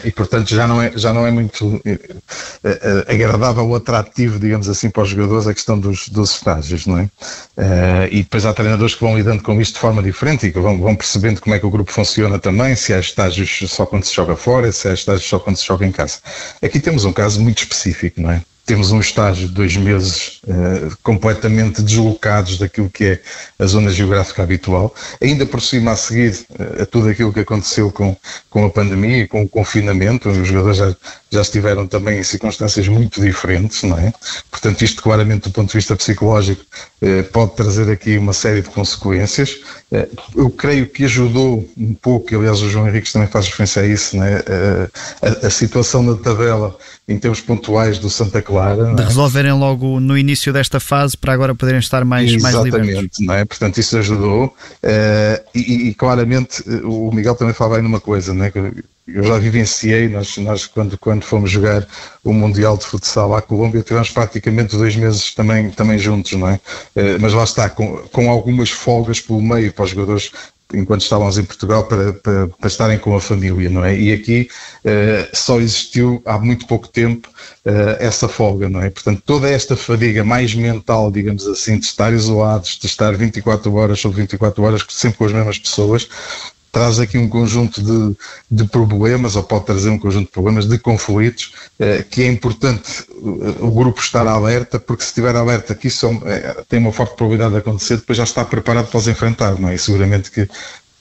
e, 0.03 0.11
portanto, 0.11 0.49
já 0.49 0.65
não 0.65 0.81
é, 0.81 0.91
já 0.95 1.13
não 1.13 1.27
é 1.27 1.31
muito 1.31 1.81
agradável 3.07 3.67
ou 3.67 3.75
atrativo, 3.75 4.39
digamos 4.39 4.69
assim, 4.69 4.89
para 4.89 5.03
os 5.03 5.09
jogadores 5.09 5.47
a 5.47 5.53
questão 5.53 5.72
dos, 5.77 6.09
dos 6.09 6.31
estágios, 6.35 6.85
não 6.85 6.99
é? 6.99 7.03
Uh, 7.03 8.07
e 8.11 8.23
depois 8.23 8.45
há 8.45 8.53
treinadores 8.53 8.95
que 8.95 9.01
vão 9.01 9.15
lidando 9.17 9.43
com 9.43 9.59
isto 9.61 9.73
de 9.73 9.79
forma 9.79 10.01
diferente 10.01 10.47
e 10.47 10.51
que 10.51 10.59
vão, 10.59 10.79
vão, 10.79 10.95
percebendo 10.95 11.41
como 11.41 11.55
é 11.55 11.59
que 11.59 11.65
o 11.65 11.69
grupo 11.69 11.91
funciona 11.91 12.39
também, 12.39 12.75
se 12.75 12.93
há 12.93 12.99
estágios 12.99 13.59
só 13.67 13.85
quando 13.85 14.03
se 14.03 14.13
joga 14.13 14.35
fora, 14.35 14.71
se 14.71 14.87
há 14.87 14.93
estágios 14.93 15.27
só 15.27 15.39
quando 15.39 15.57
se 15.57 15.65
joga 15.65 15.85
em 15.85 15.91
casa. 15.91 16.19
Aqui 16.61 16.79
temos 16.79 17.05
um 17.05 17.13
caso 17.13 17.41
muito 17.41 17.63
específico, 17.63 18.21
não 18.21 18.31
é? 18.31 18.41
temos 18.65 18.91
um 18.91 18.99
estágio 18.99 19.47
de 19.47 19.53
dois 19.53 19.75
meses 19.75 20.39
uh, 20.47 20.95
completamente 21.03 21.81
deslocados 21.81 22.57
daquilo 22.57 22.89
que 22.89 23.03
é 23.05 23.21
a 23.59 23.65
zona 23.65 23.91
geográfica 23.91 24.41
habitual, 24.41 24.93
ainda 25.21 25.45
por 25.45 25.62
cima 25.62 25.91
a 25.91 25.95
seguir 25.97 26.45
uh, 26.51 26.83
a 26.83 26.86
tudo 26.86 27.09
aquilo 27.09 27.33
que 27.33 27.41
aconteceu 27.41 27.91
com, 27.91 28.15
com 28.49 28.65
a 28.65 28.69
pandemia 28.69 29.27
com 29.27 29.41
o 29.41 29.49
confinamento, 29.49 30.29
os 30.29 30.47
jogadores 30.47 30.77
já, 30.77 30.95
já 31.34 31.41
estiveram 31.41 31.88
também 31.88 32.19
em 32.19 32.24
circunstâncias 32.24 32.88
muito 32.88 33.19
diferentes, 33.19 33.84
não 33.84 33.98
é? 33.98 34.13
Portanto, 34.52 34.82
isto 34.84 35.02
claramente 35.02 35.50
do 35.50 35.52
ponto 35.52 35.69
de 35.69 35.78
vista 35.78 35.96
psicológico 35.96 36.63
uh, 37.02 37.24
pode 37.32 37.56
trazer 37.56 37.91
aqui 37.91 38.17
uma 38.17 38.34
série 38.34 38.62
de 38.62 38.69
consequências. 38.69 39.60
eu 40.36 40.50
creio 40.50 40.88
que 40.88 41.06
ajudou 41.06 41.67
um 41.78 41.93
pouco, 41.93 42.36
aliás 42.36 42.62
o 42.62 42.69
João 42.69 42.88
Henrique 42.88 43.12
também 43.12 43.28
faz 43.28 43.48
referência 43.48 43.82
a 43.82 43.86
isso, 43.86 44.17
não 44.17 44.24
é? 44.24 44.43
a, 45.22 45.48
a 45.48 45.50
situação 45.50 46.06
da 46.06 46.22
tabela 46.22 46.78
em 47.08 47.17
termos 47.17 47.41
pontuais 47.41 48.00
do 48.00 48.10
Santa 48.10 48.41
Clara. 48.41 48.93
De 48.96 49.02
é? 49.02 49.06
resolverem 49.06 49.54
logo 49.54 50.00
no 50.00 50.17
início 50.17 50.54
desta 50.54 50.80
fase 50.80 51.17
para 51.17 51.34
agora 51.34 51.54
poderem 51.54 51.80
estar 51.80 52.06
mais, 52.06 52.32
mais 52.41 52.56
livres. 52.56 52.88
Exatamente, 52.88 53.26
não 53.26 53.34
é? 53.34 53.43
Portanto, 53.43 53.78
isso 53.78 53.98
ajudou. 53.98 54.56
E, 55.54 55.89
e, 55.89 55.93
claramente 55.93 56.63
o 56.84 57.12
Miguel 57.12 57.36
também 57.36 57.54
falava 57.54 57.78
aí 57.78 57.82
numa 57.82 58.00
coisa, 58.00 58.34
não 58.34 58.46
é? 58.46 58.52
Eu 59.07 59.23
já 59.23 59.37
vivenciei, 59.37 60.07
nós, 60.07 60.37
nós 60.37 60.65
quando, 60.65 60.97
quando 60.97 61.23
fomos 61.23 61.51
jogar 61.51 61.85
o 62.23 62.33
Mundial 62.33 62.77
de 62.77 62.85
Futsal 62.85 63.35
à 63.35 63.41
Colômbia, 63.41 63.81
tivemos 63.81 64.09
praticamente 64.09 64.77
dois 64.77 64.95
meses 64.95 65.33
também, 65.33 65.69
também 65.71 65.97
juntos, 65.97 66.31
não 66.33 66.47
é? 66.47 66.55
Uh, 66.95 67.19
mas 67.19 67.33
lá 67.33 67.43
está, 67.43 67.69
com, 67.69 67.97
com 68.11 68.29
algumas 68.29 68.69
folgas 68.69 69.19
pelo 69.19 69.41
meio 69.41 69.73
para 69.73 69.83
os 69.83 69.89
jogadores 69.91 70.31
enquanto 70.73 71.01
estávamos 71.01 71.37
em 71.37 71.43
Portugal 71.43 71.85
para, 71.85 72.13
para, 72.13 72.47
para, 72.47 72.67
estarem 72.67 72.97
com 72.97 73.15
a 73.15 73.21
família, 73.21 73.69
não 73.69 73.85
é? 73.85 73.97
E 73.97 74.11
aqui 74.11 74.49
uh, 74.83 75.35
só 75.35 75.59
existiu 75.59 76.21
há 76.25 76.39
muito 76.39 76.65
pouco 76.65 76.87
tempo 76.87 77.29
uh, 77.65 77.95
essa 77.99 78.27
folga, 78.27 78.67
não 78.69 78.81
é? 78.81 78.89
Portanto, 78.89 79.21
toda 79.25 79.49
esta 79.49 79.75
fadiga 79.75 80.23
mais 80.23 80.53
mental, 80.55 81.11
digamos 81.11 81.47
assim, 81.47 81.77
de 81.77 81.85
estar 81.85 82.11
isolados, 82.11 82.77
de 82.79 82.87
estar 82.87 83.15
24 83.15 83.73
horas 83.73 83.99
sobre 83.99 84.21
24 84.21 84.63
horas 84.63 84.85
sempre 84.89 85.17
com 85.17 85.25
as 85.25 85.31
mesmas 85.31 85.59
pessoas, 85.59 86.07
traz 86.73 86.99
aqui 86.99 87.19
um 87.19 87.29
conjunto 87.29 87.83
de, 87.83 88.17
de, 88.49 88.67
problemas, 88.67 89.36
ou 89.36 89.43
pode 89.43 89.65
trazer 89.67 89.91
um 89.91 89.99
conjunto 89.99 90.25
de 90.25 90.31
problemas, 90.31 90.67
de 90.67 90.79
conflitos, 90.79 91.53
eh, 91.79 92.03
que 92.09 92.23
é 92.23 92.27
importante 92.27 93.05
o 93.21 93.69
grupo 93.69 94.01
estar 94.01 94.25
alerta, 94.25 94.79
porque 94.79 95.03
se 95.03 95.09
estiver 95.09 95.36
alerta 95.36 95.75
que 95.75 95.88
isso 95.88 96.07
é, 96.25 96.63
tem 96.67 96.79
uma 96.79 96.91
forte 96.91 97.15
probabilidade 97.15 97.53
de 97.53 97.59
acontecer, 97.59 97.97
depois 97.97 98.17
já 98.17 98.23
está 98.23 98.43
preparado 98.43 98.88
para 98.88 98.97
os 98.97 99.07
enfrentar, 99.07 99.59
não 99.59 99.69
é? 99.69 99.75
E 99.75 99.77
seguramente 99.77 100.31
que 100.31 100.49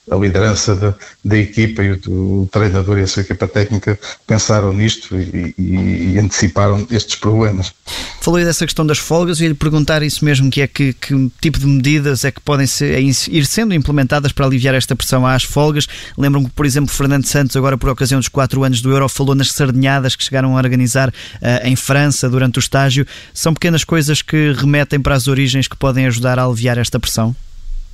a 0.09 0.15
liderança 0.15 0.75
da, 0.75 0.93
da 1.23 1.37
equipa 1.37 1.81
e 1.81 1.93
o, 1.93 2.41
o, 2.41 2.49
treinador 2.51 2.99
e 2.99 3.03
a 3.03 3.07
sua 3.07 3.21
equipa 3.21 3.47
técnica 3.47 3.97
pensaram 4.27 4.73
nisto 4.73 5.15
e, 5.15 5.55
e, 5.57 6.13
e 6.13 6.19
anteciparam 6.19 6.85
estes 6.91 7.15
problemas. 7.15 7.73
Falou 8.19 8.43
dessa 8.43 8.65
questão 8.65 8.85
das 8.85 8.97
folgas 8.97 9.39
e 9.39 9.47
lhe 9.47 9.53
perguntar 9.53 10.03
isso 10.03 10.25
mesmo, 10.25 10.49
que 10.49 10.61
é 10.61 10.67
que, 10.67 10.93
que 10.93 11.31
tipo 11.41 11.59
de 11.59 11.65
medidas 11.65 12.25
é 12.25 12.31
que 12.31 12.41
podem 12.41 12.67
ser, 12.67 12.95
é 12.95 13.01
ir 13.01 13.45
sendo 13.45 13.73
implementadas 13.73 14.31
para 14.31 14.45
aliviar 14.45 14.75
esta 14.75 14.95
pressão 14.95 15.25
às 15.25 15.43
folgas. 15.43 15.87
Lembram 16.17 16.43
que, 16.43 16.51
por 16.51 16.65
exemplo, 16.65 16.93
Fernando 16.93 17.25
Santos, 17.25 17.55
agora 17.55 17.77
por 17.77 17.89
ocasião 17.89 18.19
dos 18.19 18.29
quatro 18.29 18.63
anos 18.63 18.81
do 18.81 18.91
Euro, 18.91 19.07
falou 19.07 19.35
nas 19.35 19.51
sardinhadas 19.51 20.15
que 20.15 20.23
chegaram 20.23 20.55
a 20.55 20.57
organizar 20.57 21.09
uh, 21.09 21.13
em 21.63 21.75
França 21.75 22.29
durante 22.29 22.59
o 22.59 22.61
estágio. 22.61 23.05
São 23.33 23.53
pequenas 23.53 23.83
coisas 23.83 24.21
que 24.21 24.53
remetem 24.53 24.99
para 24.99 25.15
as 25.15 25.27
origens 25.27 25.67
que 25.67 25.77
podem 25.77 26.05
ajudar 26.07 26.39
a 26.39 26.45
aliviar 26.45 26.77
esta 26.77 26.99
pressão? 26.99 27.35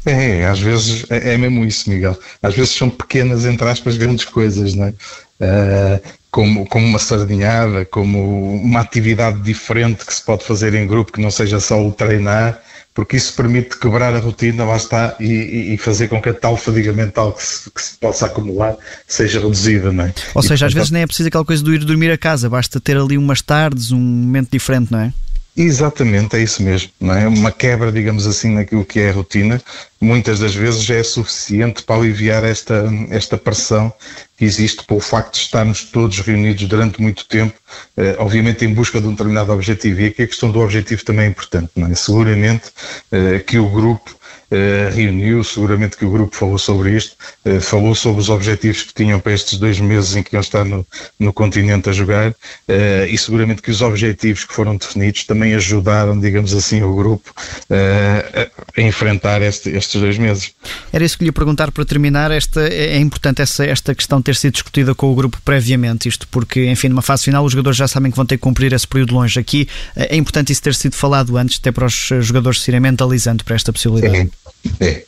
É, 0.05 0.45
às 0.45 0.59
vezes 0.59 1.05
é, 1.09 1.33
é, 1.33 1.37
mesmo 1.37 1.65
isso, 1.65 1.89
Miguel. 1.89 2.17
Às 2.41 2.55
vezes 2.55 2.71
são 2.71 2.89
pequenas, 2.89 3.45
entre 3.45 3.67
aspas, 3.67 3.97
grandes 3.97 4.25
coisas, 4.25 4.73
não 4.73 4.85
é? 4.85 4.93
Uh, 5.41 6.01
como, 6.31 6.65
como 6.67 6.85
uma 6.85 6.99
sardinhada, 6.99 7.85
como 7.85 8.55
uma 8.61 8.81
atividade 8.81 9.41
diferente 9.41 10.05
que 10.05 10.13
se 10.13 10.23
pode 10.23 10.43
fazer 10.43 10.73
em 10.73 10.85
grupo, 10.85 11.11
que 11.11 11.21
não 11.21 11.31
seja 11.31 11.59
só 11.59 11.83
o 11.83 11.91
treinar, 11.91 12.61
porque 12.93 13.17
isso 13.17 13.33
permite 13.33 13.77
quebrar 13.79 14.13
a 14.13 14.19
rotina, 14.19 14.65
lá 14.65 14.75
está, 14.75 15.15
e, 15.19 15.73
e 15.73 15.77
fazer 15.77 16.07
com 16.07 16.21
que 16.21 16.29
a 16.29 16.33
tal 16.33 16.57
fadiga 16.57 16.91
mental 16.91 17.33
que 17.33 17.43
se, 17.43 17.71
que 17.71 17.81
se, 17.81 17.97
possa 17.97 18.25
acumular 18.25 18.75
seja 19.07 19.39
reduzida, 19.39 19.91
não 19.91 20.05
é? 20.05 20.13
Ou 20.35 20.43
seja, 20.43 20.65
e, 20.65 20.67
às 20.67 20.73
vezes 20.73 20.91
nem 20.91 21.03
é 21.03 21.07
preciso 21.07 21.29
aquela 21.29 21.45
coisa 21.45 21.63
do 21.63 21.73
ir 21.73 21.83
dormir 21.83 22.11
a 22.11 22.17
casa, 22.17 22.49
basta 22.49 22.79
ter 22.79 22.97
ali 22.97 23.17
umas 23.17 23.41
tardes, 23.41 23.91
um 23.91 23.99
momento 23.99 24.49
diferente, 24.51 24.91
não 24.91 24.99
é? 24.99 25.13
Exatamente, 25.57 26.37
é 26.37 26.41
isso 26.41 26.63
mesmo. 26.63 26.89
Não 26.99 27.13
é? 27.13 27.27
Uma 27.27 27.51
quebra, 27.51 27.91
digamos 27.91 28.25
assim, 28.25 28.51
naquilo 28.51 28.85
que 28.85 28.99
é 28.99 29.09
a 29.09 29.13
rotina, 29.13 29.61
muitas 29.99 30.39
das 30.39 30.55
vezes 30.55 30.83
já 30.83 30.95
é 30.95 31.03
suficiente 31.03 31.83
para 31.83 31.97
aliviar 31.97 32.45
esta, 32.45 32.89
esta 33.09 33.37
pressão 33.37 33.91
que 34.37 34.45
existe 34.45 34.85
pelo 34.85 35.01
facto 35.01 35.33
de 35.33 35.41
estarmos 35.41 35.83
todos 35.83 36.19
reunidos 36.19 36.65
durante 36.65 37.01
muito 37.01 37.25
tempo, 37.25 37.59
eh, 37.97 38.15
obviamente 38.19 38.63
em 38.63 38.73
busca 38.73 39.01
de 39.01 39.07
um 39.07 39.11
determinado 39.11 39.51
objetivo. 39.51 39.99
E 39.99 40.05
aqui 40.05 40.23
a 40.23 40.27
questão 40.27 40.49
do 40.49 40.59
objetivo 40.59 41.03
também 41.03 41.25
é 41.25 41.29
importante. 41.29 41.71
Não 41.75 41.87
é? 41.87 41.95
Seguramente 41.95 42.71
eh, 43.11 43.39
que 43.39 43.59
o 43.59 43.67
grupo 43.69 44.18
reuniu, 44.91 45.43
seguramente 45.43 45.95
que 45.95 46.05
o 46.05 46.11
grupo 46.11 46.35
falou 46.35 46.57
sobre 46.57 46.95
isto, 46.95 47.15
uh, 47.45 47.61
falou 47.61 47.93
sobre 47.93 48.21
os 48.21 48.29
objetivos 48.29 48.83
que 48.83 48.93
tinham 48.93 49.19
para 49.19 49.33
estes 49.33 49.59
dois 49.59 49.79
meses 49.79 50.15
em 50.15 50.23
que 50.23 50.35
iam 50.35 50.41
estar 50.41 50.65
no, 50.65 50.85
no 51.19 51.31
continente 51.31 51.89
a 51.89 51.91
jogar 51.91 52.31
uh, 52.31 52.35
e 53.07 53.17
seguramente 53.17 53.61
que 53.61 53.69
os 53.69 53.81
objetivos 53.81 54.45
que 54.45 54.53
foram 54.53 54.75
definidos 54.75 55.23
também 55.23 55.53
ajudaram, 55.53 56.19
digamos 56.19 56.53
assim, 56.53 56.81
o 56.81 56.95
grupo 56.95 57.33
a, 57.69 58.81
enfrentar 58.81 59.41
este, 59.41 59.69
estes 59.69 60.01
dois 60.01 60.17
meses. 60.17 60.51
Era 60.91 61.03
isso 61.03 61.17
que 61.17 61.23
lhe 61.23 61.29
ia 61.29 61.33
perguntar 61.33 61.71
para 61.71 61.85
terminar, 61.85 62.31
esta, 62.31 62.61
é, 62.61 62.95
é 62.95 62.97
importante 62.97 63.41
essa, 63.41 63.65
esta 63.65 63.93
questão 63.93 64.21
ter 64.21 64.35
sido 64.35 64.53
discutida 64.53 64.95
com 64.95 65.11
o 65.11 65.15
grupo 65.15 65.39
previamente, 65.45 66.09
isto 66.09 66.27
porque, 66.27 66.65
enfim, 66.65 66.89
numa 66.89 67.01
fase 67.01 67.25
final 67.25 67.45
os 67.45 67.51
jogadores 67.51 67.77
já 67.77 67.87
sabem 67.87 68.11
que 68.11 68.17
vão 68.17 68.25
ter 68.25 68.37
que 68.37 68.41
cumprir 68.41 68.73
esse 68.73 68.87
período 68.87 69.13
longe. 69.13 69.39
Aqui 69.39 69.67
é 69.95 70.15
importante 70.15 70.51
isso 70.51 70.61
ter 70.61 70.73
sido 70.73 70.95
falado 70.95 71.37
antes, 71.37 71.59
até 71.59 71.71
para 71.71 71.85
os 71.85 72.09
jogadores 72.21 72.61
se 72.61 72.71
irem 72.71 72.79
mentalizando 72.79 73.43
para 73.43 73.55
esta 73.55 73.71
possibilidade. 73.71 74.15
É, 74.15 74.27
é, 74.79 75.03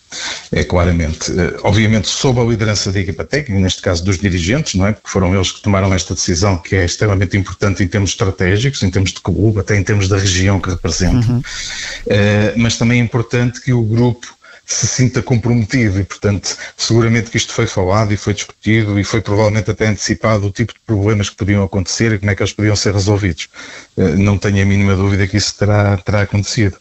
é 0.52 0.64
claramente. 0.64 1.32
Eh, 1.32 1.60
obviamente, 1.64 2.08
sob 2.08 2.40
a 2.40 2.44
liderança 2.44 2.92
da 2.92 3.00
equipa 3.00 3.24
técnica, 3.24 3.62
neste 3.62 3.82
caso 3.82 4.04
dos 4.04 4.18
dirigentes, 4.18 4.76
não 4.76 4.88
é? 4.88 4.94
Porque 4.94 5.10
foram 5.10 5.34
eles 5.34 5.52
que 5.52 5.62
tomaram 5.62 5.94
esta 5.94 6.14
decisão, 6.14 6.58
que 6.58 6.76
é 6.76 6.86
extremamente 6.86 7.38
importante 7.38 7.84
em 7.84 7.88
termos 7.88 8.12
estratégicos, 8.12 8.84
em 8.84 8.90
termos 8.90 9.12
de 9.12 9.22
clube, 9.22 9.60
até 9.60 9.78
em 9.78 9.84
termos 9.84 10.08
da 10.08 10.18
região 10.18 10.60
que 10.60 10.70
representa. 10.70 11.32
Uhum. 11.32 11.40
Uh, 11.40 12.54
mas 12.58 12.78
também 12.78 13.00
é 13.00 13.04
importante 13.04 13.62
que 13.62 13.74
o 13.74 13.82
grupo 13.82 14.28
se 14.66 14.88
sinta 14.88 15.22
comprometido 15.22 16.00
e, 16.00 16.04
portanto, 16.04 16.56
seguramente 16.78 17.30
que 17.30 17.36
isto 17.36 17.52
foi 17.52 17.68
falado 17.68 18.14
e 18.14 18.18
foi 18.18 18.34
discutido 18.34 18.98
e 18.98 19.04
foi 19.04 19.20
provavelmente 19.20 19.70
até 19.70 19.88
antecipado 19.88 20.48
o 20.48 20.52
tipo 20.52 20.74
de 20.74 20.80
problemas 20.86 21.30
que 21.30 21.36
podiam 21.36 21.62
acontecer 21.64 22.14
e 22.14 22.20
como 22.20 22.32
é 22.32 22.36
que 22.36 22.42
eles 22.42 22.54
podiam 22.54 22.76
ser 22.76 22.94
resolvidos. 22.94 23.50
Uh, 23.98 24.18
não 24.18 24.38
tenho 24.38 24.62
a 24.62 24.66
mínima 24.66 24.96
dúvida 24.96 25.28
que 25.28 25.38
isso 25.38 25.56
terá, 25.58 25.98
terá 25.98 26.22
acontecido. 26.22 26.78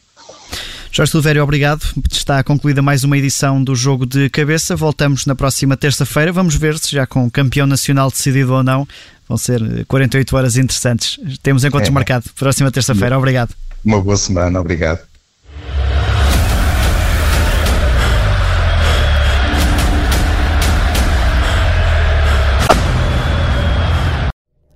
Jorge 1.01 1.13
Silvério, 1.13 1.43
obrigado. 1.43 1.81
Está 2.13 2.45
concluída 2.45 2.83
mais 2.83 3.05
uma 3.05 3.17
edição 3.17 3.65
do 3.65 3.75
Jogo 3.75 4.05
de 4.05 4.29
Cabeça. 4.29 4.77
Voltamos 4.77 5.25
na 5.25 5.35
próxima 5.35 5.75
terça-feira. 5.75 6.31
Vamos 6.31 6.57
ver 6.57 6.79
se 6.79 6.95
já 6.95 7.07
com 7.07 7.25
o 7.25 7.31
campeão 7.31 7.67
nacional 7.67 8.11
decidido 8.11 8.53
ou 8.53 8.63
não. 8.63 8.87
Vão 9.27 9.39
ser 9.39 9.87
48 9.87 10.37
horas 10.37 10.59
interessantes. 10.59 11.19
Temos 11.43 11.65
encontros 11.65 11.89
é. 11.89 11.91
marcado. 11.91 12.27
Próxima 12.39 12.71
terça-feira. 12.71 13.17
Obrigado. 13.17 13.55
Uma 13.83 13.99
boa 13.99 14.19
semana. 14.19 14.61
Obrigado. 14.61 15.01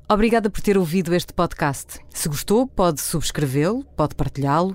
Obrigada 0.08 0.48
por 0.48 0.62
ter 0.62 0.78
ouvido 0.78 1.14
este 1.14 1.34
podcast. 1.34 1.98
Se 2.08 2.28
gostou, 2.30 2.66
pode 2.66 3.02
subscrevê-lo, 3.02 3.84
pode 3.94 4.14
partilhá-lo 4.14 4.74